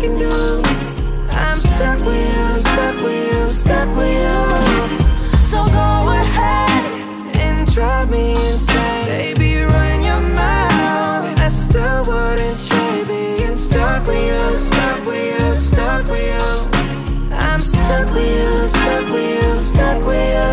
can 0.00 0.14
do. 0.18 0.62
I'm 1.30 1.58
stuck 1.58 1.98
with 2.06 2.16
you, 2.16 2.60
stuck 2.60 2.96
with 3.04 3.32
you, 3.32 3.48
stuck 3.48 3.88
with 3.96 4.14
you. 4.24 4.40
So 5.50 5.58
go 5.66 6.08
ahead 6.08 6.70
and 7.36 7.70
drive 7.70 8.08
me 8.10 8.32
insane, 8.50 9.06
baby. 9.06 9.62
Run 9.62 10.02
your 10.02 10.20
mouth. 10.20 11.38
I 11.38 11.48
still 11.48 12.04
wouldn't 12.06 12.58
trade 12.66 13.06
being 13.08 13.56
stuck 13.56 14.06
with 14.06 14.26
you, 14.30 14.58
stuck 14.58 15.04
with 15.06 15.38
you, 15.38 15.54
stuck 15.54 16.06
with 16.08 16.28
you. 16.34 16.48
I'm 17.32 17.60
stuck 17.60 18.10
with 18.14 18.32
you, 18.40 18.68
stuck 18.68 19.06
with 19.12 19.42
you, 19.42 19.58
stuck 19.58 20.02
with 20.06 20.28
you. 20.36 20.50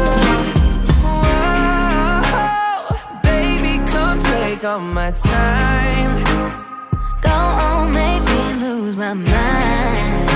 Whoa, 1.04 2.22
baby, 3.24 3.80
come 3.91 4.20
take 4.20 4.64
all 4.66 4.80
my 4.80 5.12
time. 5.12 5.66
My 8.98 9.14
mind. 9.14 10.26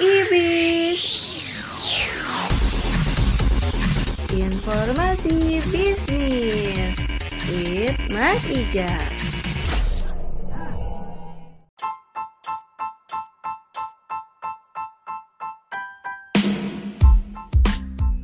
IBIS 0.00 1.04
Informasi 4.32 5.60
bisnis 5.68 6.96
with 7.44 8.00
Mas 8.08 8.40
Ija 8.48 8.88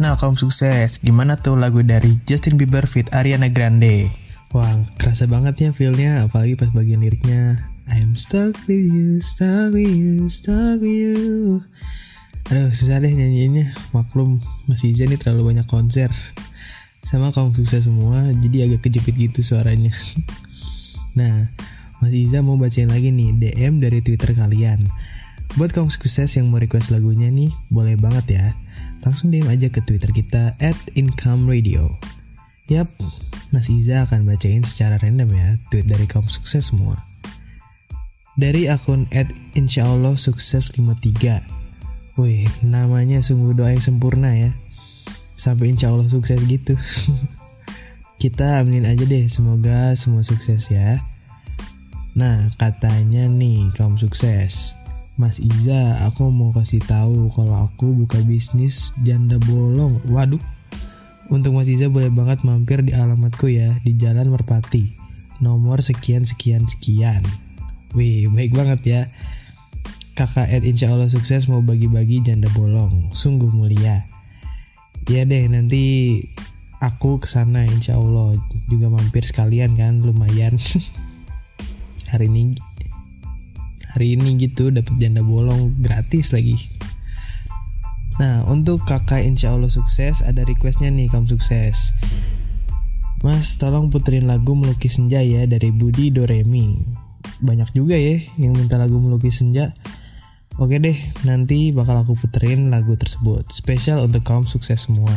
Nah, 0.01 0.16
kaum 0.16 0.41
sukses, 0.41 1.05
gimana 1.05 1.37
tuh 1.37 1.61
lagu 1.61 1.85
dari 1.85 2.16
Justin 2.24 2.57
Bieber 2.57 2.89
fit 2.89 3.12
Ariana 3.12 3.53
Grande? 3.53 4.09
Wah, 4.57 4.64
kerasa 4.97 5.29
banget 5.29 5.61
ya 5.61 5.70
feelnya, 5.77 6.24
apalagi 6.24 6.57
pas 6.57 6.72
bagian 6.72 7.05
liriknya. 7.05 7.76
I'm 7.87 8.18
stuck 8.18 8.59
with 8.66 8.82
you, 8.82 9.22
stuck 9.22 9.70
with 9.70 9.87
you, 9.87 10.26
stuck 10.26 10.82
with 10.82 10.91
you. 10.91 11.62
Aduh, 12.51 12.70
susah 12.74 12.99
deh 12.99 13.11
nyanyiinnya. 13.11 13.74
Maklum, 13.95 14.43
Mas 14.66 14.82
Iza 14.82 15.07
nih 15.07 15.18
terlalu 15.18 15.55
banyak 15.55 15.66
konser. 15.70 16.11
Sama 17.07 17.30
kaum 17.30 17.55
sukses 17.55 17.87
semua, 17.87 18.34
jadi 18.43 18.66
agak 18.66 18.91
kejepit 18.91 19.14
gitu 19.30 19.43
suaranya. 19.47 19.95
nah, 21.18 21.51
Mas 22.03 22.14
Iza 22.14 22.43
mau 22.43 22.59
bacain 22.59 22.91
lagi 22.91 23.14
nih 23.14 23.34
DM 23.34 23.78
dari 23.78 24.03
Twitter 24.03 24.34
kalian. 24.34 24.82
Buat 25.55 25.70
kaum 25.70 25.87
sukses 25.87 26.34
yang 26.34 26.51
mau 26.51 26.59
request 26.59 26.91
lagunya 26.91 27.30
nih, 27.30 27.55
boleh 27.70 27.95
banget 27.95 28.26
ya. 28.34 28.47
Langsung 29.07 29.30
DM 29.30 29.47
aja 29.47 29.70
ke 29.70 29.78
Twitter 29.87 30.11
kita 30.11 30.59
at 30.59 30.78
Income 30.99 31.47
Radio. 31.47 31.99
Yap, 32.66 32.91
Mas 33.55 33.70
Iza 33.70 34.03
akan 34.03 34.26
bacain 34.26 34.66
secara 34.66 34.99
random 34.99 35.30
ya 35.30 35.55
tweet 35.70 35.87
dari 35.87 36.11
kaum 36.11 36.26
sukses 36.26 36.74
semua. 36.74 36.99
Dari 38.37 38.68
akun 38.68 39.09
at 39.16 39.32
insyaallah 39.57 40.20
sukses 40.20 40.68
53. 40.76 42.20
Wih, 42.20 42.45
namanya 42.61 43.24
sungguh 43.24 43.57
doa 43.57 43.72
yang 43.72 43.80
sempurna 43.80 44.28
ya. 44.37 44.53
Sampai 45.41 45.72
insya 45.72 45.89
Allah 45.89 46.05
sukses 46.09 46.45
gitu. 46.45 46.76
Kita 48.20 48.61
aminin 48.61 48.84
aja 48.84 49.09
deh, 49.09 49.24
semoga 49.32 49.97
semua 49.97 50.20
sukses 50.20 50.68
ya. 50.68 51.01
Nah, 52.16 52.49
katanya 52.61 53.24
nih 53.28 53.72
kaum 53.72 53.97
sukses. 53.97 54.76
Mas 55.16 55.41
Iza, 55.41 56.05
aku 56.05 56.28
mau 56.28 56.53
kasih 56.53 56.84
tahu 56.84 57.32
kalau 57.32 57.57
aku 57.57 57.93
buka 58.05 58.20
bisnis 58.24 58.93
janda 59.01 59.41
bolong. 59.49 59.97
Waduh. 60.12 60.41
Untuk 61.32 61.57
Mas 61.57 61.72
Iza 61.72 61.89
boleh 61.89 62.12
banget 62.12 62.45
mampir 62.45 62.84
di 62.84 62.93
alamatku 62.93 63.49
ya 63.49 63.80
di 63.80 63.97
Jalan 63.97 64.28
Merpati. 64.28 64.93
Nomor 65.41 65.80
sekian 65.80 66.28
sekian 66.28 66.68
sekian. 66.68 67.24
Wih, 67.97 68.29
baik 68.29 68.53
banget 68.53 68.81
ya. 68.85 69.01
Kakak 70.13 70.53
Ed 70.53 70.69
insya 70.69 70.93
Allah 70.93 71.09
sukses 71.09 71.49
mau 71.49 71.65
bagi-bagi 71.65 72.21
janda 72.21 72.53
bolong. 72.53 73.09
Sungguh 73.17 73.49
mulia. 73.49 74.05
Ya 75.09 75.25
deh, 75.25 75.49
nanti 75.49 76.21
aku 76.85 77.17
ke 77.17 77.25
sana 77.25 77.65
insya 77.65 77.97
Allah 77.97 78.37
juga 78.69 78.93
mampir 78.93 79.25
sekalian 79.25 79.81
kan 79.81 80.05
lumayan. 80.05 80.61
Hari 82.13 82.29
ini 82.29 82.55
hari 83.97 84.13
ini 84.13 84.37
gitu 84.37 84.69
dapat 84.69 84.93
janda 85.01 85.25
bolong 85.25 85.73
gratis 85.81 86.37
lagi. 86.37 86.55
Nah 88.21 88.45
untuk 88.45 88.85
kakak 88.85 89.25
insya 89.25 89.57
Allah 89.57 89.73
sukses 89.73 90.21
ada 90.21 90.45
requestnya 90.45 90.93
nih 90.93 91.09
kamu 91.09 91.33
sukses. 91.33 91.97
Mas 93.25 93.57
tolong 93.57 93.89
puterin 93.89 94.29
lagu 94.29 94.53
melukis 94.53 95.01
senja 95.01 95.25
ya 95.25 95.49
dari 95.49 95.73
Budi 95.73 96.13
Doremi. 96.13 96.77
Banyak 97.43 97.77
juga 97.77 97.99
ya 97.99 98.16
yang 98.41 98.57
minta 98.57 98.81
lagu 98.81 98.97
melukis 98.97 99.43
senja. 99.43 99.74
Oke 100.57 100.81
deh, 100.81 100.97
nanti 101.29 101.68
bakal 101.70 102.01
aku 102.01 102.16
puterin 102.16 102.72
lagu 102.72 102.97
tersebut. 102.97 103.45
Spesial 103.53 104.01
untuk 104.01 104.24
kaum 104.24 104.49
sukses 104.49 104.89
semua. 104.89 105.12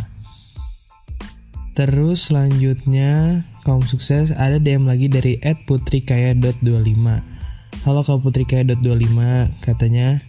Terus 1.79 2.27
selanjutnya 2.27 3.47
kaum 3.63 3.87
sukses 3.87 4.35
ada 4.35 4.59
DM 4.59 4.83
lagi 4.83 5.07
dari 5.07 5.39
@putrikaya.25. 5.39 7.39
Halo 7.87 8.03
Kak 8.03 8.19
Putri 8.19 8.43
Kaya.25 8.43 9.47
katanya 9.63 10.19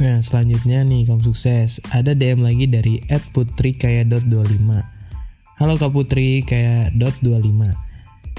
Nah 0.00 0.24
selanjutnya 0.24 0.80
nih 0.86 1.04
kamu 1.04 1.28
sukses 1.28 1.84
Ada 1.92 2.16
DM 2.16 2.40
lagi 2.40 2.64
dari 2.64 3.04
@putrikaya.25 3.04 5.60
Halo 5.60 5.76
Kak 5.76 5.92
Putri 5.92 6.40
Kaya.25 6.40 7.87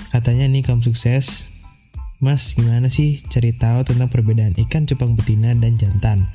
Katanya 0.08 0.48
nih 0.48 0.64
kamu 0.64 0.82
sukses 0.82 1.52
Mas, 2.20 2.52
gimana 2.52 2.92
sih 2.92 3.24
cari 3.32 3.56
tahu 3.56 3.88
tentang 3.88 4.12
perbedaan 4.12 4.52
ikan 4.68 4.84
cupang 4.84 5.16
betina 5.16 5.56
dan 5.56 5.80
jantan? 5.80 6.28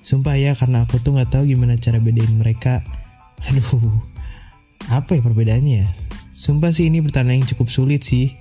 Sumpah 0.00 0.40
ya, 0.40 0.56
karena 0.56 0.88
aku 0.88 1.04
tuh 1.04 1.20
nggak 1.20 1.28
tahu 1.28 1.52
gimana 1.52 1.76
cara 1.76 2.00
bedain 2.00 2.32
mereka. 2.32 2.80
Aduh, 3.52 3.92
apa 4.88 5.20
ya 5.20 5.20
perbedaannya 5.20 5.84
ya? 5.84 5.88
Sumpah 6.32 6.72
sih 6.72 6.88
ini 6.88 7.04
pertanyaan 7.04 7.44
yang 7.44 7.48
cukup 7.52 7.68
sulit 7.68 8.08
sih. 8.08 8.32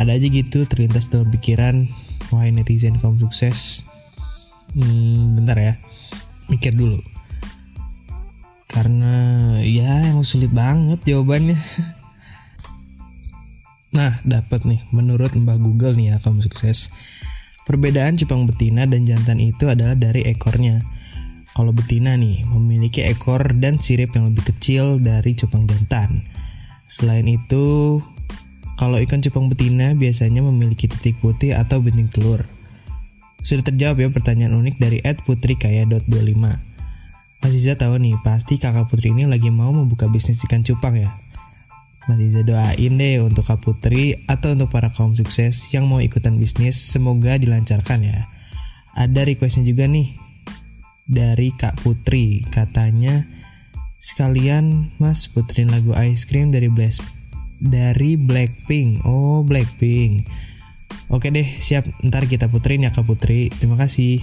Ada 0.00 0.16
aja 0.16 0.24
gitu 0.32 0.64
terlintas 0.64 1.12
dalam 1.12 1.28
pikiran, 1.28 1.84
wahai 2.32 2.48
netizen 2.48 2.96
kaum 2.96 3.20
sukses. 3.20 3.84
Hmm, 4.72 5.36
bentar 5.36 5.60
ya, 5.60 5.76
mikir 6.48 6.72
dulu. 6.72 6.96
Karena 8.72 9.52
ya 9.60 10.16
emang 10.16 10.24
sulit 10.24 10.48
banget 10.48 11.04
jawabannya. 11.04 11.60
Nah, 13.96 14.20
dapat 14.28 14.68
nih, 14.68 14.84
menurut 14.92 15.32
Mbah 15.32 15.56
Google 15.56 15.96
nih 15.96 16.12
ya, 16.12 16.16
kamu 16.20 16.44
sukses. 16.44 16.92
Perbedaan 17.64 18.20
cupang 18.20 18.44
betina 18.44 18.84
dan 18.84 19.08
jantan 19.08 19.40
itu 19.40 19.72
adalah 19.72 19.96
dari 19.96 20.20
ekornya. 20.28 20.84
Kalau 21.56 21.72
betina 21.72 22.12
nih, 22.12 22.44
memiliki 22.44 23.00
ekor 23.08 23.56
dan 23.56 23.80
sirip 23.80 24.12
yang 24.12 24.28
lebih 24.28 24.52
kecil 24.52 25.00
dari 25.00 25.32
cupang 25.32 25.64
jantan. 25.64 26.28
Selain 26.84 27.24
itu, 27.24 27.96
kalau 28.76 29.00
ikan 29.00 29.24
cupang 29.24 29.48
betina 29.48 29.96
biasanya 29.96 30.44
memiliki 30.44 30.92
titik 30.92 31.16
putih 31.24 31.56
atau 31.56 31.80
bintik 31.80 32.12
telur. 32.12 32.44
Sudah 33.40 33.64
terjawab 33.64 33.96
ya 33.96 34.12
pertanyaan 34.12 34.60
unik 34.60 34.76
dari 34.76 35.00
@putrikaya.25. 35.00 36.60
Mas 37.40 37.52
Iza 37.56 37.80
tahu 37.80 37.96
nih, 37.96 38.20
pasti 38.20 38.60
kakak 38.60 38.92
Putri 38.92 39.16
ini 39.16 39.24
lagi 39.24 39.48
mau 39.48 39.72
membuka 39.72 40.04
bisnis 40.12 40.44
ikan 40.44 40.60
cupang 40.60 41.00
ya. 41.00 41.16
Mas 42.06 42.22
Iza 42.22 42.46
doain 42.46 42.94
deh 42.94 43.18
untuk 43.18 43.50
Kak 43.50 43.66
Putri 43.66 44.14
atau 44.30 44.54
untuk 44.54 44.70
para 44.70 44.94
kaum 44.94 45.18
sukses 45.18 45.74
yang 45.74 45.90
mau 45.90 45.98
ikutan 45.98 46.38
bisnis 46.38 46.78
semoga 46.78 47.34
dilancarkan 47.34 48.06
ya. 48.06 48.30
Ada 48.94 49.26
requestnya 49.26 49.66
juga 49.66 49.90
nih 49.90 50.14
dari 51.06 51.50
Kak 51.50 51.82
Putri 51.82 52.46
katanya 52.46 53.26
sekalian 53.98 54.94
Mas 55.02 55.26
puterin 55.26 55.74
lagu 55.74 55.90
Ice 56.06 56.30
Cream 56.30 56.54
dari 56.54 56.70
Black 56.70 57.02
dari 57.58 58.14
Blackpink. 58.14 59.02
Oh 59.02 59.42
Blackpink. 59.42 60.30
Oke 61.10 61.34
deh 61.34 61.46
siap 61.58 61.86
ntar 62.06 62.30
kita 62.30 62.46
puterin 62.46 62.86
ya 62.86 62.94
Kak 62.94 63.02
Putri. 63.02 63.50
Terima 63.50 63.74
kasih. 63.74 64.22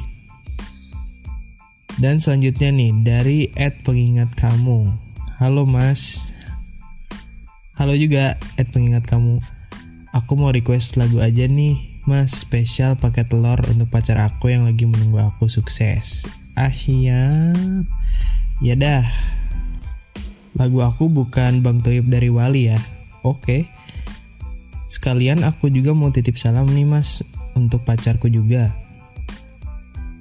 Dan 1.99 2.23
selanjutnya 2.23 2.73
nih 2.73 2.91
dari 3.05 3.39
Ed 3.53 3.85
pengingat 3.85 4.33
kamu. 4.33 4.97
Halo 5.37 5.67
Mas, 5.69 6.33
Halo 7.73 7.97
juga, 7.97 8.37
Ed 8.53 8.69
pengingat 8.69 9.09
kamu. 9.09 9.41
Aku 10.13 10.37
mau 10.37 10.53
request 10.53 10.93
lagu 10.93 11.17
aja 11.25 11.49
nih, 11.49 11.73
Mas, 12.05 12.45
spesial 12.45 12.93
pakai 13.01 13.25
telur 13.25 13.57
untuk 13.65 13.89
pacar 13.89 14.21
aku 14.21 14.53
yang 14.53 14.69
lagi 14.69 14.85
menunggu 14.85 15.17
aku 15.17 15.49
sukses. 15.49 16.29
Ah 16.53 16.69
siap. 16.69 17.89
Ya 18.61 18.77
dah. 18.77 19.01
Lagu 20.53 20.85
aku 20.85 21.09
bukan 21.09 21.65
Bang 21.65 21.81
Toib 21.81 22.13
dari 22.13 22.29
Wali 22.29 22.69
ya. 22.69 22.77
Oke. 23.25 23.65
Sekalian 24.85 25.41
aku 25.41 25.73
juga 25.73 25.97
mau 25.97 26.13
titip 26.13 26.37
salam 26.37 26.69
nih 26.69 26.85
mas 26.85 27.25
untuk 27.57 27.81
pacarku 27.89 28.29
juga. 28.29 28.69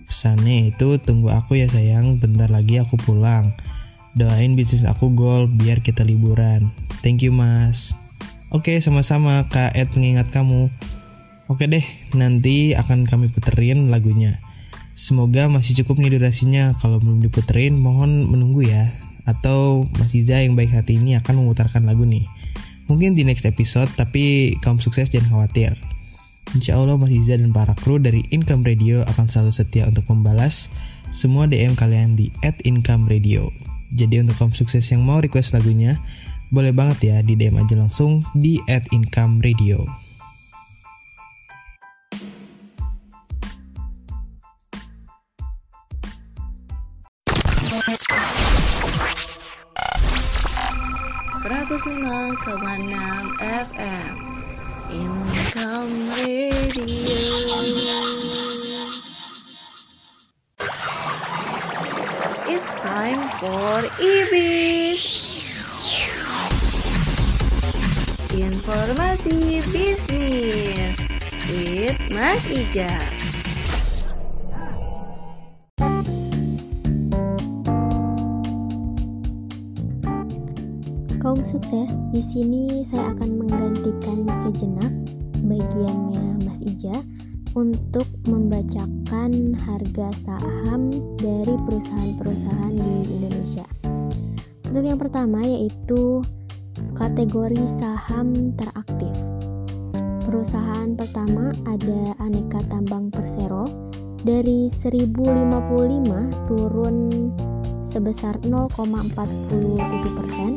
Pesannya 0.08 0.72
itu 0.72 0.96
tunggu 1.04 1.28
aku 1.28 1.60
ya 1.60 1.68
sayang, 1.68 2.16
bentar 2.16 2.48
lagi 2.48 2.80
aku 2.80 2.96
pulang. 2.96 3.52
Doain 4.12 4.52
bisnis 4.52 4.84
aku 4.84 5.16
gol 5.16 5.48
biar 5.48 5.80
kita 5.80 6.04
liburan. 6.04 6.68
Thank 7.00 7.24
you 7.24 7.32
mas. 7.32 7.96
Oke 8.52 8.76
sama-sama 8.84 9.48
Kak 9.48 9.72
Ed 9.72 9.96
mengingat 9.96 10.28
kamu. 10.28 10.68
Oke 11.48 11.64
deh, 11.68 11.84
nanti 12.12 12.76
akan 12.76 13.08
kami 13.08 13.32
puterin 13.32 13.88
lagunya. 13.88 14.36
Semoga 14.92 15.48
masih 15.48 15.80
cukup 15.80 16.04
nih 16.04 16.20
durasinya. 16.20 16.76
Kalau 16.76 17.00
belum 17.00 17.24
diputerin, 17.24 17.80
mohon 17.80 18.28
menunggu 18.28 18.68
ya. 18.68 18.92
Atau 19.24 19.88
Mas 19.96 20.12
Iza 20.12 20.44
yang 20.44 20.52
baik 20.52 20.76
hati 20.76 21.00
ini 21.00 21.16
akan 21.16 21.44
memutarkan 21.44 21.88
lagu 21.88 22.04
nih. 22.04 22.28
Mungkin 22.92 23.16
di 23.16 23.24
next 23.24 23.48
episode, 23.48 23.88
tapi 23.96 24.52
kaum 24.60 24.76
sukses 24.76 25.08
jangan 25.08 25.32
khawatir. 25.32 25.72
Insya 26.52 26.76
Allah 26.76 27.00
Mas 27.00 27.08
Iza 27.08 27.40
dan 27.40 27.56
para 27.56 27.72
kru 27.72 27.96
dari 27.96 28.20
Income 28.28 28.68
Radio 28.68 29.00
akan 29.08 29.32
selalu 29.32 29.52
setia 29.56 29.88
untuk 29.88 30.04
membalas 30.12 30.68
semua 31.08 31.48
DM 31.48 31.72
kalian 31.72 32.12
di 32.12 32.28
@income_radio. 32.44 33.71
Jadi 33.92 34.24
untuk 34.24 34.40
kaum 34.40 34.52
sukses 34.56 34.88
yang 34.88 35.04
mau 35.04 35.20
request 35.20 35.52
lagunya, 35.52 36.00
boleh 36.52 36.72
banget 36.72 36.98
ya 37.12 37.16
di 37.24 37.36
DM 37.36 37.60
aja 37.60 37.76
langsung 37.76 38.24
di 38.36 38.60
lima 51.82 52.36
koma 52.44 52.78
enam 52.78 53.32
FM 53.40 54.14
Income 54.92 55.94
Radio 56.14 56.52
It's 62.52 62.76
time 62.84 63.32
for 63.40 63.80
IBIS 63.96 65.00
Informasi 68.28 69.64
bisnis 69.72 71.00
with 71.48 71.96
Mas 72.12 72.44
Ija. 72.52 72.92
Kaum 81.24 81.40
sukses, 81.48 81.96
di 82.12 82.20
sini 82.20 82.84
saya 82.84 83.16
akan 83.16 83.48
menggantikan 83.48 84.28
sejenak 84.44 84.92
bagiannya 85.40 86.44
Mas 86.44 86.60
Ija 86.60 87.00
untuk 87.52 88.08
membacakan 88.24 89.52
harga 89.52 90.08
saham 90.16 90.88
dari 91.20 91.52
perusahaan-perusahaan 91.68 92.72
di 92.72 93.12
Indonesia. 93.12 93.68
Untuk 94.72 94.88
yang 94.88 94.96
pertama 94.96 95.44
yaitu 95.44 96.24
kategori 96.96 97.60
saham 97.68 98.56
teraktif. 98.56 99.12
Perusahaan 100.24 100.96
pertama 100.96 101.52
ada 101.68 102.16
Aneka 102.24 102.64
Tambang 102.72 103.12
Persero 103.12 103.68
dari 104.24 104.72
1055 104.72 105.12
turun 106.48 106.96
sebesar 107.84 108.40
0,47 108.40 109.12
persen. 110.16 110.56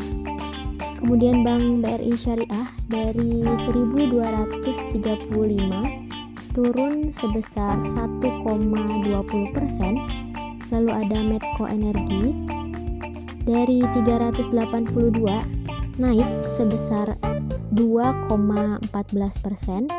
Kemudian 1.03 1.43
Bank 1.43 1.83
BRI 1.83 2.15
Syariah 2.15 2.71
dari 2.87 3.43
1235 3.43 6.04
turun 6.55 7.11
sebesar 7.11 7.83
1,20 7.83 8.23
persen. 9.51 9.99
Lalu 10.71 10.89
ada 10.89 11.19
Medco 11.19 11.67
Energi 11.67 12.31
dari 13.43 13.83
382 13.91 15.99
naik 15.99 16.29
sebesar 16.55 17.19
2,14 17.75 18.87
persen. 19.43 19.91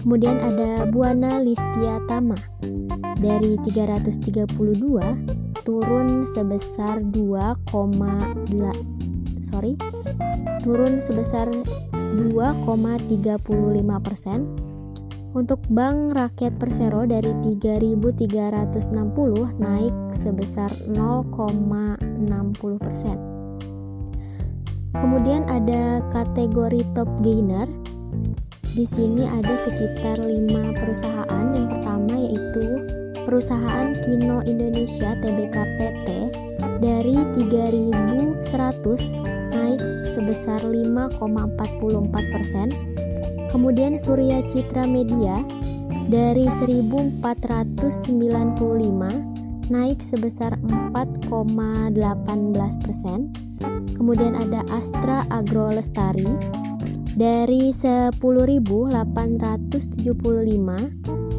Kemudian 0.00 0.40
ada 0.40 0.88
Buana 0.88 1.36
Listia 1.44 2.00
Tama 2.08 2.40
dari 3.20 3.60
332 3.68 4.56
turun 5.68 6.24
sebesar 6.28 7.00
2, 7.12 7.60
sorry 9.44 9.76
turun 10.64 11.04
sebesar 11.04 11.52
2,35 11.92 14.00
persen. 14.00 14.63
Untuk 15.34 15.66
Bank 15.66 16.14
Rakyat 16.14 16.62
Persero 16.62 17.02
dari 17.10 17.34
3.360 17.42 18.94
naik 19.58 19.90
sebesar 20.14 20.70
0,60 20.86 22.78
persen. 22.78 23.18
Kemudian 24.94 25.42
ada 25.50 26.06
kategori 26.14 26.86
top 26.94 27.10
gainer. 27.18 27.66
Di 28.78 28.86
sini 28.86 29.26
ada 29.26 29.58
sekitar 29.58 30.22
5 30.22 30.78
perusahaan. 30.78 31.46
Yang 31.50 31.66
pertama 31.66 32.14
yaitu 32.14 32.66
perusahaan 33.26 33.90
Kino 34.06 34.38
Indonesia 34.46 35.18
Tbk 35.18 35.56
PT 35.82 36.08
dari 36.78 37.18
3100 37.34 38.38
naik 39.50 39.82
sebesar 40.14 40.62
5,44 40.62 42.22
persen. 42.30 42.70
Kemudian 43.54 43.94
Surya 43.94 44.42
Citra 44.50 44.82
Media 44.82 45.38
dari 46.10 46.50
1495 46.50 47.86
naik 49.70 50.02
sebesar 50.02 50.58
4,18 50.90 51.94
persen. 52.82 53.30
Kemudian 53.94 54.34
ada 54.34 54.66
Astra 54.74 55.22
Agro 55.30 55.70
Lestari 55.70 56.26
dari 57.14 57.70
10.875 57.70 58.18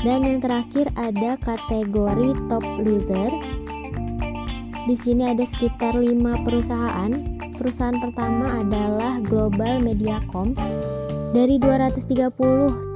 Dan 0.00 0.24
yang 0.24 0.40
terakhir 0.40 0.88
ada 0.96 1.36
kategori 1.40 2.32
top 2.48 2.64
loser. 2.80 3.32
Di 4.88 4.96
sini 4.96 5.28
ada 5.28 5.44
sekitar 5.44 5.96
5 5.96 6.44
perusahaan. 6.44 7.12
Perusahaan 7.60 8.00
pertama 8.00 8.64
adalah 8.64 9.20
Global 9.20 9.84
Mediacom 9.84 10.56
dari 11.36 11.60
230 11.60 12.32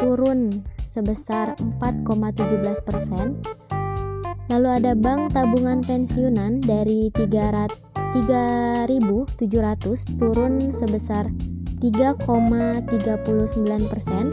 turun 0.01 0.64
sebesar 0.95 1.59
4,17 1.82 2.86
persen. 2.86 3.42
Lalu 4.47 4.68
ada 4.78 4.95
bank 4.95 5.34
tabungan 5.34 5.82
pensiunan 5.82 6.62
dari 6.62 7.11
3.700 7.11 8.14
turun 10.14 10.70
sebesar 10.70 11.26
3,39 11.82 13.90
persen. 13.90 14.24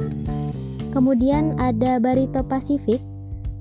Kemudian 0.94 1.58
ada 1.58 1.98
Barito 1.98 2.46
Pacific 2.46 3.02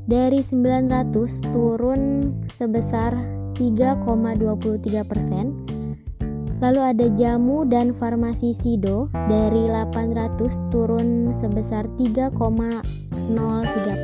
dari 0.04 0.44
900 0.44 1.08
turun 1.54 2.34
sebesar 2.52 3.16
3,23 3.56 5.00
persen. 5.06 5.79
Lalu 6.60 6.80
ada 6.80 7.08
Jamu 7.16 7.64
dan 7.64 7.96
Farmasi 7.96 8.52
Sido 8.52 9.08
dari 9.32 9.64
800 9.72 10.68
turun 10.68 11.32
sebesar 11.32 11.88
3,03 11.96 12.36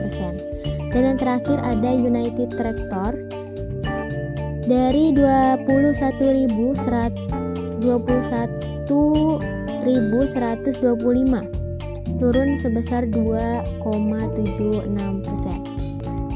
persen. 0.00 0.40
Dan 0.88 1.02
yang 1.12 1.20
terakhir 1.20 1.60
ada 1.60 1.92
United 1.92 2.56
Tractor 2.56 3.20
dari 4.64 5.12
21.125 5.12 6.96
turun 12.16 12.56
sebesar 12.56 13.04
2,76 13.12 15.28
persen. 15.28 15.58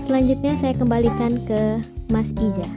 Selanjutnya 0.04 0.52
saya 0.58 0.74
kembalikan 0.76 1.40
ke 1.48 1.80
Mas 2.12 2.36
Iza. 2.36 2.68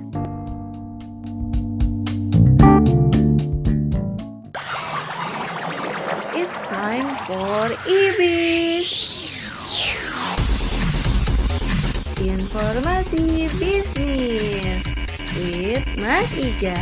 For 7.28 7.72
IBIS. 7.88 8.92
Informasi 12.20 13.48
bisnis 13.56 14.84
with 15.40 15.88
Mas 16.04 16.32
Ija. 16.36 16.80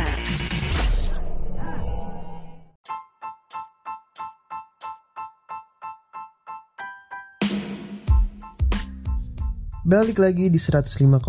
Balik 9.82 10.18
lagi 10.18 10.50
di 10.50 10.58
105,6 10.58 11.22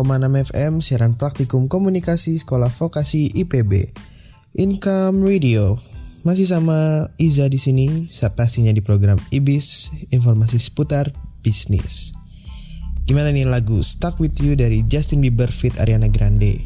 FM 0.50 0.82
siaran 0.82 1.14
praktikum 1.14 1.70
komunikasi 1.70 2.38
sekolah 2.38 2.70
vokasi 2.70 3.30
IPB. 3.30 3.94
Income 4.58 5.22
Radio. 5.26 5.93
Masih 6.24 6.48
sama 6.48 7.12
Iza 7.20 7.52
di 7.52 7.60
sini, 7.60 8.08
pastinya 8.32 8.72
di 8.72 8.80
program 8.80 9.20
IBIS, 9.28 9.92
informasi 10.08 10.56
seputar 10.56 11.12
bisnis. 11.44 12.16
Gimana 13.04 13.28
nih 13.28 13.44
lagu 13.44 13.84
Stuck 13.84 14.16
With 14.24 14.40
You 14.40 14.56
dari 14.56 14.80
Justin 14.88 15.20
Bieber 15.20 15.52
fit 15.52 15.76
Ariana 15.76 16.08
Grande? 16.08 16.64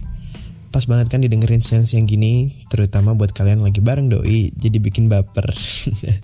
Pas 0.71 0.87
banget 0.87 1.11
kan 1.11 1.27
didengerin 1.27 1.59
siang-siang 1.59 2.07
gini, 2.07 2.55
terutama 2.71 3.19
buat 3.19 3.35
kalian 3.35 3.59
lagi 3.59 3.83
bareng 3.83 4.07
doi, 4.07 4.55
jadi 4.55 4.79
bikin 4.79 5.11
baper. 5.11 5.51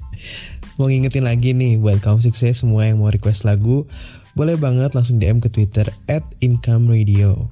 mau 0.78 0.86
ngingetin 0.86 1.26
lagi 1.26 1.58
nih 1.58 1.82
buat 1.82 1.98
kaum 2.06 2.22
sukses 2.22 2.62
semua 2.62 2.86
yang 2.86 3.02
mau 3.02 3.10
request 3.10 3.42
lagu, 3.42 3.90
boleh 4.38 4.54
banget 4.54 4.94
langsung 4.94 5.18
DM 5.18 5.42
ke 5.42 5.50
Twitter 5.50 5.90
at 6.06 6.22
Income 6.38 6.86
Radio. 6.86 7.50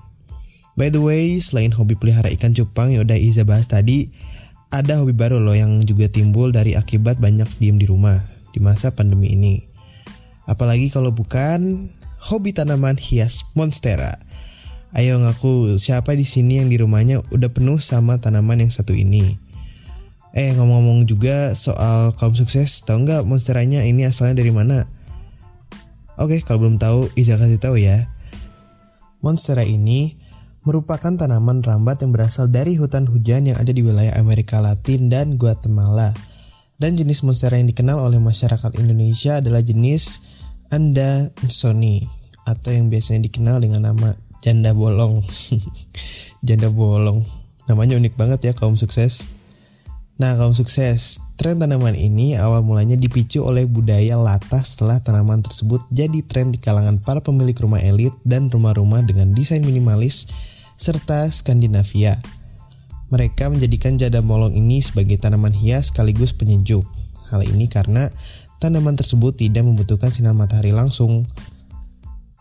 By 0.78 0.94
the 0.94 1.02
way, 1.02 1.42
selain 1.42 1.74
hobi 1.74 1.98
pelihara 1.98 2.30
ikan 2.38 2.54
cupang 2.54 2.94
yang 2.94 3.02
udah 3.02 3.18
Iza 3.18 3.42
bahas 3.42 3.66
tadi, 3.66 4.14
ada 4.72 4.96
hobi 4.96 5.12
baru 5.12 5.36
loh 5.36 5.52
yang 5.52 5.84
juga 5.84 6.08
timbul 6.08 6.48
dari 6.48 6.72
akibat 6.72 7.20
banyak 7.20 7.46
diem 7.60 7.76
di 7.76 7.84
rumah 7.84 8.24
di 8.56 8.58
masa 8.58 8.88
pandemi 8.88 9.36
ini. 9.36 9.60
Apalagi 10.48 10.88
kalau 10.88 11.12
bukan 11.12 11.92
hobi 12.16 12.56
tanaman 12.56 12.96
hias 12.96 13.44
monstera. 13.52 14.16
Ayo 14.96 15.20
ngaku 15.20 15.76
siapa 15.76 16.16
di 16.16 16.24
sini 16.24 16.60
yang 16.60 16.72
di 16.72 16.80
rumahnya 16.80 17.20
udah 17.32 17.48
penuh 17.52 17.80
sama 17.84 18.16
tanaman 18.16 18.64
yang 18.64 18.72
satu 18.72 18.96
ini. 18.96 19.36
Eh 20.32 20.56
ngomong-ngomong 20.56 21.04
juga 21.04 21.52
soal 21.52 22.16
kaum 22.16 22.32
sukses, 22.32 22.80
tahu 22.88 23.04
nggak 23.04 23.28
monsteranya 23.28 23.84
ini 23.84 24.08
asalnya 24.08 24.40
dari 24.40 24.52
mana? 24.52 24.88
Oke, 26.16 26.40
kalau 26.40 26.64
belum 26.64 26.76
tahu, 26.80 27.12
Iza 27.16 27.36
kasih 27.36 27.60
tahu 27.60 27.76
ya. 27.76 28.08
Monstera 29.20 29.64
ini 29.64 30.16
merupakan 30.62 31.10
tanaman 31.18 31.58
rambat 31.62 32.06
yang 32.06 32.14
berasal 32.14 32.46
dari 32.46 32.78
hutan 32.78 33.10
hujan 33.10 33.50
yang 33.50 33.58
ada 33.58 33.74
di 33.74 33.82
wilayah 33.82 34.14
Amerika 34.14 34.62
Latin 34.62 35.10
dan 35.10 35.34
Guatemala. 35.34 36.14
Dan 36.78 36.98
jenis 36.98 37.22
monstera 37.22 37.58
yang 37.58 37.70
dikenal 37.70 37.98
oleh 37.98 38.18
masyarakat 38.18 38.78
Indonesia 38.78 39.38
adalah 39.38 39.62
jenis 39.62 40.22
Andansoni 40.70 42.06
atau 42.42 42.70
yang 42.74 42.90
biasanya 42.90 43.26
dikenal 43.26 43.62
dengan 43.62 43.90
nama 43.90 44.14
janda 44.42 44.74
bolong. 44.74 45.22
janda 46.46 46.70
bolong. 46.70 47.22
Namanya 47.70 47.98
unik 47.98 48.14
banget 48.18 48.50
ya 48.50 48.52
kaum 48.54 48.74
sukses. 48.74 49.26
Nah, 50.18 50.38
kaum 50.38 50.54
sukses, 50.54 51.18
tren 51.34 51.58
tanaman 51.58 51.98
ini 51.98 52.38
awal 52.38 52.62
mulanya 52.62 52.94
dipicu 52.94 53.42
oleh 53.42 53.66
budaya 53.66 54.14
latah 54.14 54.62
setelah 54.62 55.02
tanaman 55.02 55.42
tersebut 55.42 55.82
jadi 55.90 56.22
tren 56.22 56.54
di 56.54 56.62
kalangan 56.62 57.02
para 57.02 57.18
pemilik 57.18 57.56
rumah 57.58 57.82
elit 57.82 58.14
dan 58.22 58.46
rumah-rumah 58.46 59.02
dengan 59.02 59.34
desain 59.34 59.64
minimalis 59.66 60.30
serta 60.82 61.30
Skandinavia. 61.30 62.18
Mereka 63.14 63.46
menjadikan 63.54 63.94
jada 63.94 64.18
bolong 64.18 64.58
ini 64.58 64.82
sebagai 64.82 65.14
tanaman 65.14 65.54
hias 65.54 65.94
sekaligus 65.94 66.34
penyejuk. 66.34 66.82
Hal 67.30 67.46
ini 67.46 67.70
karena 67.70 68.10
tanaman 68.58 68.98
tersebut 68.98 69.38
tidak 69.38 69.62
membutuhkan 69.62 70.10
sinar 70.10 70.34
matahari 70.34 70.74
langsung. 70.74 71.30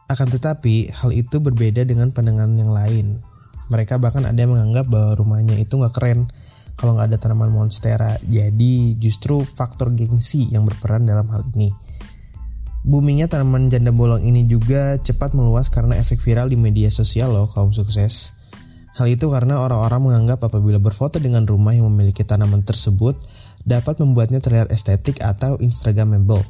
Akan 0.09 0.33
tetapi, 0.33 0.89
hal 0.89 1.13
itu 1.13 1.37
berbeda 1.37 1.85
dengan 1.85 2.09
pandangan 2.09 2.49
yang 2.57 2.73
lain. 2.73 3.21
Mereka 3.69 4.01
bahkan 4.01 4.25
ada 4.25 4.35
yang 4.35 4.57
menganggap 4.57 4.89
bahwa 4.89 5.15
rumahnya 5.15 5.55
itu 5.61 5.77
nggak 5.77 5.93
keren 5.95 6.27
kalau 6.75 6.97
nggak 6.97 7.13
ada 7.13 7.17
tanaman 7.21 7.53
monstera. 7.53 8.17
Jadi 8.25 8.97
justru 8.97 9.45
faktor 9.45 9.93
gengsi 9.93 10.49
yang 10.49 10.65
berperan 10.65 11.05
dalam 11.05 11.29
hal 11.29 11.45
ini. 11.53 11.69
Boomingnya 12.82 13.29
tanaman 13.29 13.69
janda 13.69 13.93
bolong 13.93 14.25
ini 14.25 14.49
juga 14.49 14.97
cepat 14.97 15.38
meluas 15.38 15.69
karena 15.69 16.01
efek 16.01 16.17
viral 16.17 16.49
di 16.49 16.57
media 16.57 16.89
sosial 16.89 17.29
loh 17.29 17.45
kaum 17.45 17.69
sukses. 17.69 18.34
Hal 18.97 19.05
itu 19.05 19.29
karena 19.29 19.61
orang-orang 19.61 20.01
menganggap 20.09 20.41
apabila 20.41 20.82
berfoto 20.82 21.21
dengan 21.21 21.45
rumah 21.45 21.77
yang 21.77 21.88
memiliki 21.93 22.25
tanaman 22.25 22.65
tersebut 22.65 23.15
dapat 23.61 24.01
membuatnya 24.01 24.41
terlihat 24.41 24.73
estetik 24.73 25.21
atau 25.21 25.61
instagramable. 25.61 26.41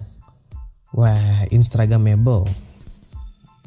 Wah, 0.95 1.47
instagramable. 1.51 2.47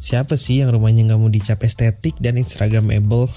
Siapa 0.00 0.36
sih 0.36 0.60
yang 0.60 0.72
rumahnya 0.72 1.08
nggak 1.08 1.20
mau 1.20 1.32
dicap 1.32 1.60
estetik 1.64 2.16
dan 2.20 2.36
instagramable? 2.40 3.28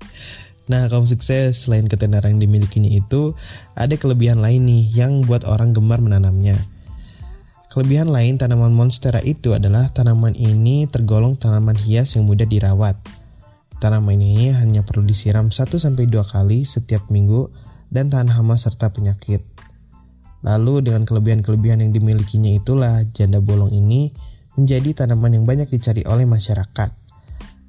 nah, 0.72 0.88
kaum 0.88 1.04
sukses 1.04 1.68
selain 1.68 1.88
ketenaran 1.88 2.36
yang 2.36 2.48
dimilikinya 2.48 2.92
itu, 2.92 3.36
ada 3.76 3.96
kelebihan 3.96 4.40
lain 4.40 4.68
nih 4.68 4.84
yang 4.92 5.24
buat 5.24 5.48
orang 5.48 5.72
gemar 5.72 6.00
menanamnya. 6.00 6.73
Kelebihan 7.74 8.06
lain 8.06 8.38
tanaman 8.38 8.70
monstera 8.70 9.18
itu 9.18 9.50
adalah 9.50 9.90
tanaman 9.90 10.38
ini 10.38 10.86
tergolong 10.86 11.34
tanaman 11.34 11.74
hias 11.74 12.14
yang 12.14 12.22
mudah 12.22 12.46
dirawat. 12.46 12.94
Tanaman 13.82 14.14
ini 14.14 14.54
hanya 14.54 14.86
perlu 14.86 15.02
disiram 15.02 15.50
1-2 15.50 16.06
kali 16.22 16.62
setiap 16.62 17.10
minggu 17.10 17.50
dan 17.90 18.14
tahan 18.14 18.30
hama 18.30 18.54
serta 18.54 18.94
penyakit. 18.94 19.42
Lalu 20.46 20.86
dengan 20.86 21.02
kelebihan-kelebihan 21.02 21.82
yang 21.82 21.90
dimilikinya 21.90 22.54
itulah 22.54 23.02
janda 23.10 23.42
bolong 23.42 23.74
ini 23.74 24.14
menjadi 24.54 25.02
tanaman 25.02 25.42
yang 25.42 25.42
banyak 25.42 25.66
dicari 25.66 26.06
oleh 26.06 26.30
masyarakat. 26.30 26.94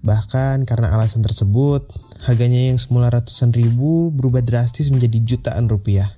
Bahkan 0.05 0.69
karena 0.69 0.93
alasan 0.93 1.25
tersebut, 1.25 1.89
harganya 2.29 2.69
yang 2.69 2.77
semula 2.77 3.09
ratusan 3.09 3.49
ribu 3.57 4.13
berubah 4.13 4.45
drastis 4.45 4.93
menjadi 4.93 5.17
jutaan 5.25 5.65
rupiah. 5.65 6.13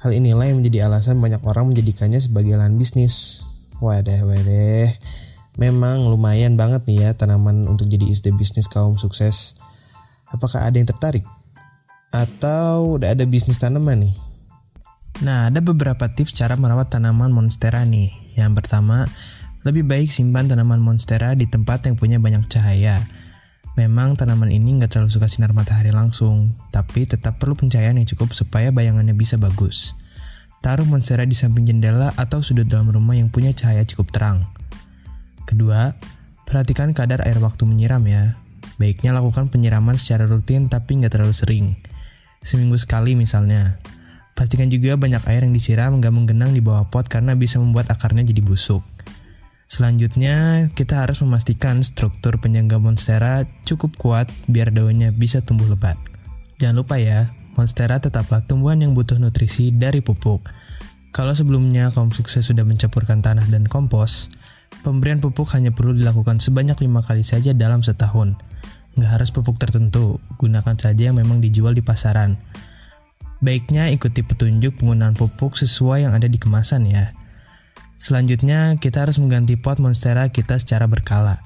Hal 0.00 0.12
inilah 0.12 0.52
yang 0.52 0.60
menjadi 0.60 0.86
alasan 0.86 1.16
banyak 1.18 1.40
orang 1.44 1.72
menjadikannya 1.72 2.20
sebagai 2.20 2.52
lahan 2.56 2.76
bisnis. 2.76 3.44
Wadah, 3.80 4.24
wadah. 4.28 4.92
Memang 5.56 6.12
lumayan 6.12 6.60
banget 6.60 6.84
nih 6.84 6.98
ya 7.08 7.10
tanaman 7.16 7.64
untuk 7.64 7.88
jadi 7.88 8.04
ide 8.04 8.30
bisnis 8.36 8.68
kaum 8.68 9.00
sukses. 9.00 9.56
Apakah 10.28 10.68
ada 10.68 10.76
yang 10.76 10.84
tertarik? 10.84 11.24
Atau 12.12 13.00
udah 13.00 13.16
ada 13.16 13.24
bisnis 13.24 13.56
tanaman 13.56 14.08
nih? 14.08 14.14
Nah, 15.24 15.48
ada 15.48 15.64
beberapa 15.64 16.12
tips 16.12 16.36
cara 16.36 16.60
merawat 16.60 16.92
tanaman 16.92 17.32
monstera 17.32 17.88
nih. 17.88 18.12
Yang 18.36 18.52
pertama, 18.60 19.08
lebih 19.64 19.88
baik 19.88 20.12
simpan 20.12 20.44
tanaman 20.44 20.76
monstera 20.76 21.32
di 21.32 21.48
tempat 21.48 21.88
yang 21.88 21.96
punya 21.96 22.20
banyak 22.20 22.44
cahaya. 22.52 23.00
Memang 23.76 24.16
tanaman 24.16 24.48
ini 24.48 24.80
nggak 24.80 24.96
terlalu 24.96 25.12
suka 25.12 25.28
sinar 25.28 25.52
matahari 25.52 25.92
langsung, 25.92 26.56
tapi 26.72 27.04
tetap 27.04 27.36
perlu 27.36 27.52
pencahayaan 27.52 28.00
yang 28.00 28.08
cukup 28.08 28.32
supaya 28.32 28.72
bayangannya 28.72 29.12
bisa 29.12 29.36
bagus. 29.36 29.92
Taruh 30.64 30.88
monstera 30.88 31.28
di 31.28 31.36
samping 31.36 31.68
jendela 31.68 32.16
atau 32.16 32.40
sudut 32.40 32.64
dalam 32.64 32.88
rumah 32.88 33.20
yang 33.20 33.28
punya 33.28 33.52
cahaya 33.52 33.84
cukup 33.84 34.08
terang. 34.16 34.48
Kedua, 35.44 35.92
perhatikan 36.48 36.96
kadar 36.96 37.20
air 37.28 37.36
waktu 37.36 37.68
menyiram 37.68 38.00
ya. 38.08 38.40
Baiknya 38.80 39.12
lakukan 39.12 39.52
penyiraman 39.52 40.00
secara 40.00 40.24
rutin 40.24 40.72
tapi 40.72 40.96
nggak 40.96 41.12
terlalu 41.12 41.36
sering. 41.36 41.66
Seminggu 42.40 42.80
sekali 42.80 43.12
misalnya. 43.12 43.76
Pastikan 44.32 44.72
juga 44.72 44.96
banyak 44.96 45.20
air 45.28 45.44
yang 45.44 45.52
disiram 45.52 46.00
nggak 46.00 46.12
menggenang 46.16 46.56
di 46.56 46.64
bawah 46.64 46.88
pot 46.88 47.12
karena 47.12 47.36
bisa 47.36 47.60
membuat 47.60 47.92
akarnya 47.92 48.24
jadi 48.24 48.40
busuk. 48.40 48.80
Selanjutnya, 49.66 50.70
kita 50.78 51.02
harus 51.02 51.18
memastikan 51.26 51.82
struktur 51.82 52.38
penyangga 52.38 52.78
monstera 52.78 53.44
cukup 53.66 53.98
kuat 53.98 54.26
biar 54.46 54.70
daunnya 54.70 55.10
bisa 55.10 55.42
tumbuh 55.42 55.66
lebat. 55.66 55.98
Jangan 56.62 56.86
lupa 56.86 56.96
ya, 57.02 57.34
monstera 57.58 57.98
tetaplah 57.98 58.46
tumbuhan 58.46 58.80
yang 58.80 58.94
butuh 58.94 59.18
nutrisi 59.18 59.74
dari 59.74 60.00
pupuk. 60.00 60.48
Kalau 61.10 61.34
sebelumnya 61.34 61.90
kaum 61.90 62.14
sukses 62.14 62.46
sudah 62.46 62.62
mencampurkan 62.62 63.24
tanah 63.24 63.48
dan 63.50 63.66
kompos, 63.66 64.30
Pemberian 64.86 65.18
pupuk 65.18 65.50
hanya 65.58 65.74
perlu 65.74 65.98
dilakukan 65.98 66.38
sebanyak 66.38 66.78
lima 66.86 67.02
kali 67.02 67.26
saja 67.26 67.50
dalam 67.50 67.82
setahun. 67.82 68.38
Nggak 68.94 69.10
harus 69.18 69.34
pupuk 69.34 69.58
tertentu, 69.58 70.22
gunakan 70.38 70.78
saja 70.78 71.10
yang 71.10 71.18
memang 71.18 71.42
dijual 71.42 71.74
di 71.74 71.82
pasaran. 71.82 72.38
Baiknya 73.42 73.92
ikuti 73.92 74.22
petunjuk 74.22 74.80
penggunaan 74.80 75.18
pupuk 75.18 75.58
sesuai 75.58 76.06
yang 76.08 76.14
ada 76.14 76.30
di 76.30 76.38
kemasan 76.40 76.86
ya. 76.86 77.12
Selanjutnya, 77.96 78.76
kita 78.76 79.08
harus 79.08 79.16
mengganti 79.16 79.56
pot 79.56 79.80
monstera 79.80 80.28
kita 80.28 80.60
secara 80.60 80.84
berkala. 80.84 81.40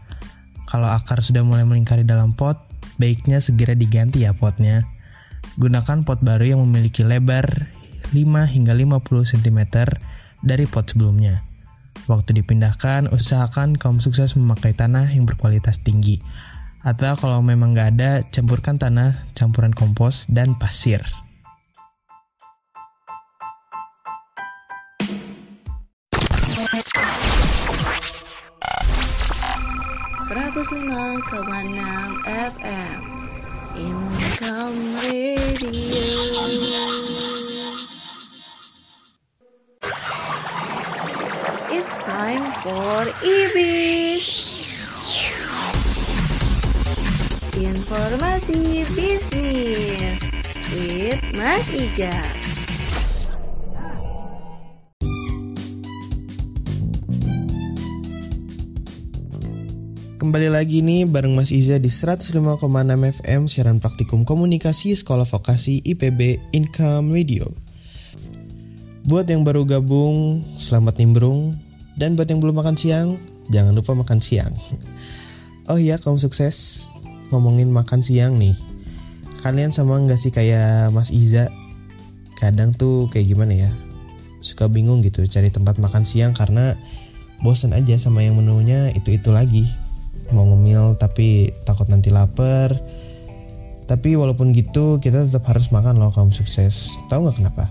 Kalau 0.67 0.91
akar 0.91 1.23
sudah 1.23 1.47
mulai 1.47 1.63
melingkari 1.63 2.03
dalam 2.03 2.35
pot, 2.35 2.59
baiknya 2.99 3.39
segera 3.39 3.79
diganti 3.79 4.27
ya 4.27 4.35
potnya. 4.35 4.87
Gunakan 5.59 6.03
pot 6.03 6.23
baru 6.23 6.55
yang 6.55 6.61
memiliki 6.67 7.07
lebar 7.07 7.71
5 8.11 8.15
hingga 8.51 8.75
50 8.75 9.31
cm 9.35 9.61
dari 10.43 10.65
pot 10.67 10.87
sebelumnya. 10.91 11.47
Waktu 12.11 12.43
dipindahkan, 12.43 13.15
usahakan 13.15 13.79
kaum 13.79 14.03
sukses 14.03 14.35
memakai 14.35 14.75
tanah 14.75 15.07
yang 15.15 15.31
berkualitas 15.31 15.79
tinggi. 15.79 16.19
Atau 16.83 17.15
kalau 17.15 17.39
memang 17.45 17.77
nggak 17.77 17.89
ada, 17.95 18.13
campurkan 18.35 18.81
tanah, 18.81 19.31
campuran 19.39 19.71
kompos, 19.71 20.27
dan 20.27 20.59
pasir. 20.59 21.05
FM 32.27 33.01
Income 33.81 34.77
Radio. 35.01 35.73
It's 41.73 41.99
time 42.05 42.53
for 42.61 43.09
IBIS. 43.25 44.29
Informasi 47.57 48.85
bisnis 48.93 50.21
with 50.77 51.25
Mas 51.41 51.73
Ija. 51.73 52.40
Kembali 60.21 60.53
lagi 60.53 60.85
nih 60.85 61.09
bareng 61.09 61.33
Mas 61.33 61.49
Iza 61.49 61.81
di 61.81 61.89
105,6 61.89 62.45
FM 63.25 63.49
siaran 63.49 63.81
praktikum 63.81 64.29
komunikasi 64.29 64.93
Sekolah 64.93 65.25
Vokasi 65.25 65.81
IPB 65.81 66.53
Income 66.53 67.17
Radio. 67.17 67.49
Buat 69.09 69.33
yang 69.33 69.49
baru 69.49 69.65
gabung, 69.65 70.45
selamat 70.61 71.01
nimbrung. 71.01 71.57
Dan 71.97 72.21
buat 72.21 72.29
yang 72.29 72.37
belum 72.37 72.53
makan 72.53 72.77
siang, 72.77 73.17
jangan 73.49 73.73
lupa 73.73 73.97
makan 73.97 74.21
siang. 74.21 74.53
Oh 75.73 75.81
iya, 75.81 75.97
kamu 75.97 76.21
sukses. 76.21 76.91
Ngomongin 77.33 77.73
makan 77.73 78.05
siang 78.05 78.37
nih. 78.37 78.53
Kalian 79.41 79.73
sama 79.73 79.97
nggak 80.05 80.21
sih 80.21 80.29
kayak 80.29 80.93
Mas 80.93 81.09
Iza? 81.09 81.49
Kadang 82.37 82.77
tuh 82.77 83.09
kayak 83.09 83.25
gimana 83.25 83.57
ya? 83.57 83.73
Suka 84.45 84.69
bingung 84.69 85.01
gitu 85.01 85.25
cari 85.25 85.49
tempat 85.49 85.81
makan 85.81 86.05
siang 86.05 86.37
karena 86.37 86.77
bosan 87.41 87.73
aja 87.73 87.97
sama 87.97 88.21
yang 88.21 88.37
menunya 88.37 88.93
itu-itu 88.93 89.33
lagi. 89.33 89.65
Mau 90.31 90.47
ngemil 90.47 90.97
tapi 90.97 91.51
takut 91.67 91.87
nanti 91.91 92.11
lapar. 92.11 92.75
Tapi 93.91 94.15
walaupun 94.15 94.55
gitu 94.55 95.03
kita 95.03 95.27
tetap 95.27 95.51
harus 95.51 95.75
makan 95.75 95.99
loh 95.99 96.15
kamu 96.15 96.31
sukses. 96.31 96.95
Tahu 97.11 97.27
nggak 97.27 97.37
kenapa? 97.43 97.67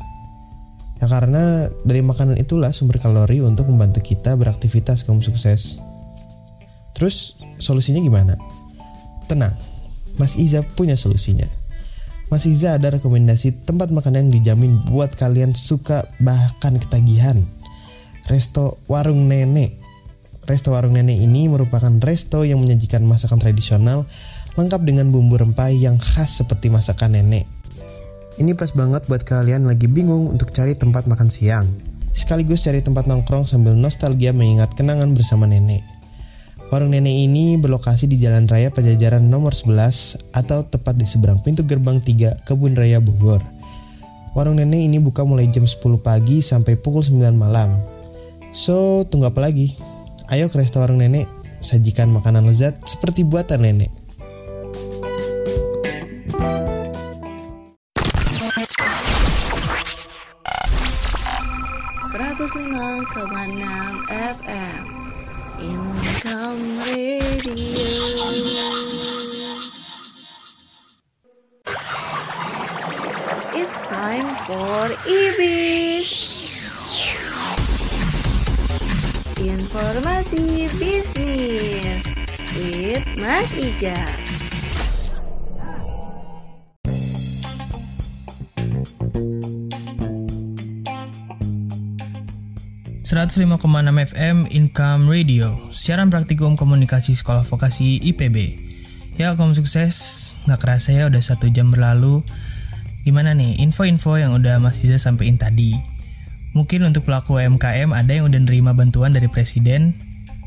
Ya 1.00 1.08
karena 1.08 1.72
dari 1.88 2.04
makanan 2.04 2.36
itulah 2.36 2.76
sumber 2.76 3.00
kalori 3.00 3.40
untuk 3.40 3.72
membantu 3.72 4.04
kita 4.04 4.36
beraktivitas 4.36 5.08
kaum 5.08 5.24
sukses. 5.24 5.80
Terus 6.92 7.40
solusinya 7.56 8.04
gimana? 8.04 8.36
Tenang, 9.32 9.56
Mas 10.20 10.36
Iza 10.36 10.60
punya 10.76 11.00
solusinya. 11.00 11.48
Mas 12.28 12.44
Iza 12.44 12.76
ada 12.76 12.92
rekomendasi 13.00 13.64
tempat 13.64 13.90
makan 13.96 14.20
yang 14.20 14.30
dijamin 14.30 14.84
buat 14.84 15.16
kalian 15.16 15.56
suka 15.56 16.04
bahkan 16.20 16.76
ketagihan. 16.76 17.48
Resto 18.28 18.78
Warung 18.92 19.32
Nenek. 19.32 19.80
Resto 20.50 20.74
Warung 20.74 20.98
Nenek 20.98 21.22
ini 21.22 21.46
merupakan 21.46 21.94
resto 22.02 22.42
yang 22.42 22.58
menyajikan 22.66 23.06
masakan 23.06 23.38
tradisional 23.38 24.10
lengkap 24.58 24.82
dengan 24.82 25.14
bumbu 25.14 25.38
rempah 25.38 25.70
yang 25.70 26.02
khas 26.02 26.42
seperti 26.42 26.74
masakan 26.74 27.14
nenek. 27.14 27.46
Ini 28.42 28.58
pas 28.58 28.74
banget 28.74 29.06
buat 29.06 29.22
kalian 29.22 29.70
lagi 29.70 29.86
bingung 29.86 30.26
untuk 30.26 30.50
cari 30.50 30.74
tempat 30.74 31.06
makan 31.06 31.30
siang. 31.30 31.70
Sekaligus 32.18 32.66
cari 32.66 32.82
tempat 32.82 33.06
nongkrong 33.06 33.46
sambil 33.46 33.78
nostalgia 33.78 34.34
mengingat 34.34 34.74
kenangan 34.74 35.14
bersama 35.14 35.46
nenek. 35.46 35.86
Warung 36.74 36.98
nenek 36.98 37.14
ini 37.14 37.62
berlokasi 37.62 38.10
di 38.10 38.18
Jalan 38.18 38.50
Raya 38.50 38.74
Pajajaran 38.74 39.22
nomor 39.22 39.54
11 39.54 40.34
atau 40.34 40.66
tepat 40.66 40.98
di 40.98 41.06
seberang 41.06 41.46
pintu 41.46 41.62
gerbang 41.62 42.02
3 42.02 42.42
Kebun 42.50 42.74
Raya 42.74 42.98
Bogor. 42.98 43.46
Warung 44.34 44.58
nenek 44.58 44.82
ini 44.82 44.98
buka 44.98 45.22
mulai 45.22 45.46
jam 45.54 45.70
10 45.70 45.78
pagi 46.02 46.42
sampai 46.42 46.74
pukul 46.74 47.06
9 47.06 47.38
malam. 47.38 47.78
So, 48.50 49.06
tunggu 49.06 49.30
apa 49.30 49.46
lagi? 49.46 49.99
Ayo 50.30 50.46
ke 50.54 50.62
resto 50.62 50.78
warung 50.78 51.02
nenek, 51.02 51.26
sajikan 51.58 52.14
makanan 52.14 52.46
lezat 52.46 52.78
seperti 52.86 53.26
buatan 53.26 53.66
nenek. 53.66 53.90
105,6 62.50 64.10
FM 64.10 64.84
Income 65.60 66.66
Radio. 66.86 67.86
It's 73.54 73.82
time 73.86 74.30
for 74.46 74.94
IBIS 75.06 76.39
Informasi 79.40 80.68
bisnis 80.76 82.04
with 82.60 83.08
Mas 83.24 83.48
Ija. 83.56 83.96
105,6 93.08 93.64
FM 94.12 94.52
Income 94.52 95.08
Radio, 95.08 95.56
siaran 95.72 96.12
praktikum 96.12 96.60
komunikasi 96.60 97.16
sekolah 97.16 97.48
vokasi 97.48 98.04
IPB. 98.12 98.60
Ya, 99.16 99.40
kamu 99.40 99.56
sukses. 99.56 100.36
Nggak 100.52 100.68
kerasa 100.68 100.92
ya 100.92 101.08
udah 101.08 101.24
satu 101.24 101.48
jam 101.48 101.72
berlalu. 101.72 102.28
Gimana 103.08 103.32
nih 103.32 103.64
info-info 103.64 104.20
yang 104.20 104.36
udah 104.36 104.60
Mas 104.60 104.84
Iza 104.84 105.00
sampein 105.00 105.40
tadi? 105.40 105.99
Mungkin 106.58 106.82
untuk 106.82 107.06
pelaku 107.06 107.38
UMKM 107.38 107.94
ada 107.94 108.10
yang 108.10 108.26
udah 108.26 108.42
nerima 108.42 108.74
bantuan 108.74 109.14
dari 109.14 109.30
presiden, 109.30 109.94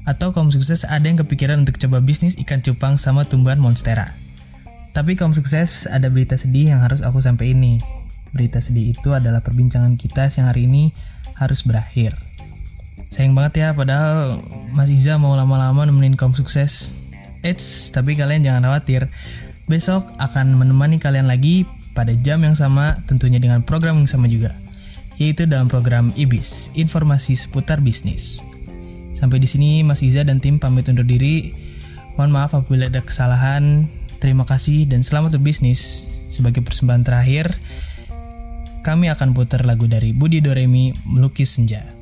atau 0.03 0.35
kamu 0.35 0.51
sukses 0.51 0.83
ada 0.83 1.07
yang 1.07 1.19
kepikiran 1.23 1.63
untuk 1.63 1.79
coba 1.79 2.03
bisnis 2.03 2.35
ikan 2.43 2.59
cupang 2.59 2.99
sama 2.99 3.23
tumbuhan 3.23 3.63
monstera. 3.63 4.19
Tapi 4.93 5.15
kamu 5.15 5.33
sukses 5.33 5.87
ada 5.87 6.11
berita 6.11 6.35
sedih 6.35 6.75
yang 6.75 6.83
harus 6.83 7.01
aku 7.01 7.23
sampaikan 7.23 7.63
ini. 7.63 7.75
Berita 8.35 8.59
sedih 8.59 8.93
itu 8.93 9.15
adalah 9.15 9.41
perbincangan 9.41 9.95
kita 9.95 10.27
siang 10.29 10.51
hari 10.51 10.67
ini 10.67 10.91
harus 11.39 11.63
berakhir. 11.63 12.19
Sayang 13.13 13.37
banget 13.37 13.61
ya, 13.61 13.69
padahal 13.77 14.41
Mas 14.73 14.89
Iza 14.89 15.21
mau 15.21 15.37
lama-lama 15.37 15.85
nemenin 15.85 16.17
kaum 16.17 16.33
sukses. 16.33 16.97
Eits, 17.45 17.93
tapi 17.93 18.17
kalian 18.17 18.43
jangan 18.43 18.73
khawatir. 18.73 19.13
Besok 19.69 20.09
akan 20.17 20.57
menemani 20.57 20.97
kalian 20.97 21.29
lagi 21.29 21.69
pada 21.93 22.17
jam 22.17 22.41
yang 22.41 22.57
sama, 22.57 23.05
tentunya 23.05 23.37
dengan 23.37 23.61
program 23.63 24.01
yang 24.01 24.09
sama 24.09 24.27
juga. 24.33 24.62
Yaitu 25.23 25.47
dalam 25.47 25.71
program 25.71 26.11
IBIS, 26.19 26.75
Informasi 26.75 27.39
Seputar 27.39 27.79
Bisnis. 27.79 28.43
Sampai 29.15 29.39
di 29.39 29.47
sini 29.47 29.87
Mas 29.87 30.03
Iza 30.03 30.27
dan 30.27 30.43
tim 30.43 30.59
pamit 30.59 30.91
undur 30.91 31.07
diri. 31.07 31.55
Mohon 32.19 32.31
maaf 32.35 32.59
apabila 32.59 32.91
ada 32.91 32.99
kesalahan. 33.07 33.87
Terima 34.19 34.43
kasih 34.43 34.83
dan 34.91 35.07
selamat 35.07 35.39
berbisnis. 35.39 36.11
Sebagai 36.27 36.67
persembahan 36.67 37.07
terakhir, 37.07 37.55
kami 38.83 39.15
akan 39.15 39.31
putar 39.31 39.63
lagu 39.63 39.87
dari 39.87 40.11
Budi 40.11 40.43
Doremi, 40.43 40.91
Melukis 41.07 41.55
Senja. 41.55 42.02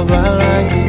coba 0.00 0.32
lagi 0.32 0.79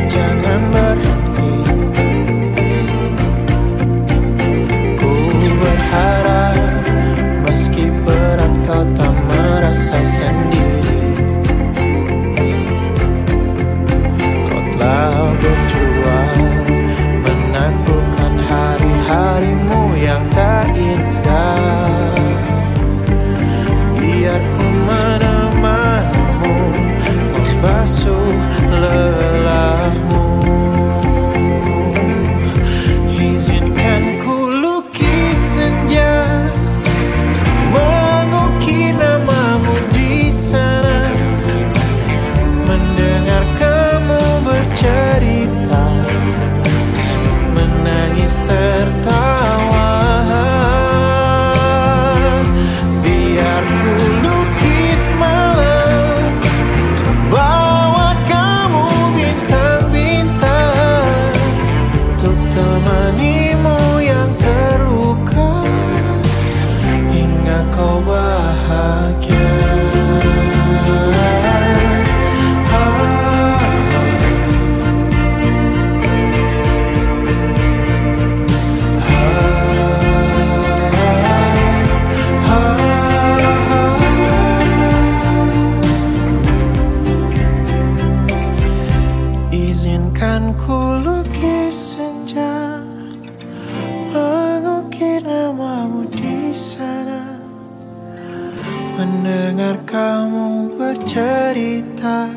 Mendengar 99.01 99.81
kamu 99.81 100.77
bercerita 100.77 102.29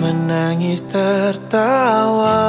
Menangis 0.00 0.80
tertawa. 0.88 2.40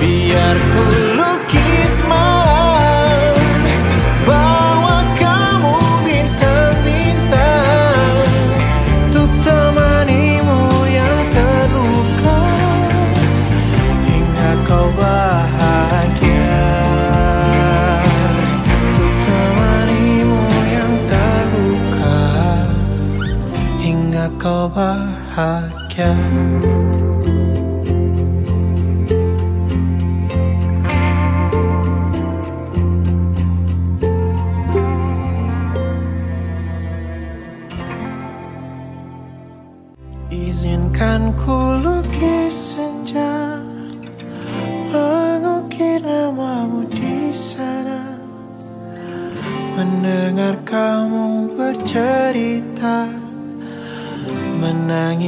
Biar 0.00 0.56
ku 0.56 1.09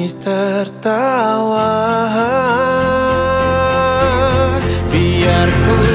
Menangis 0.03 0.18
tertawa. 0.18 1.70
Biar 4.90 5.46
ku 5.46 5.91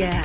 Ija. 0.00 0.22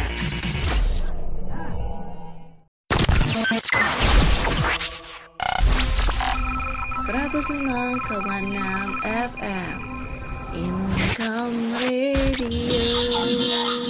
Seratus 7.06 7.50
lima 7.50 8.00
FM 9.04 9.80
Income 10.56 11.60
Radio 11.84 13.85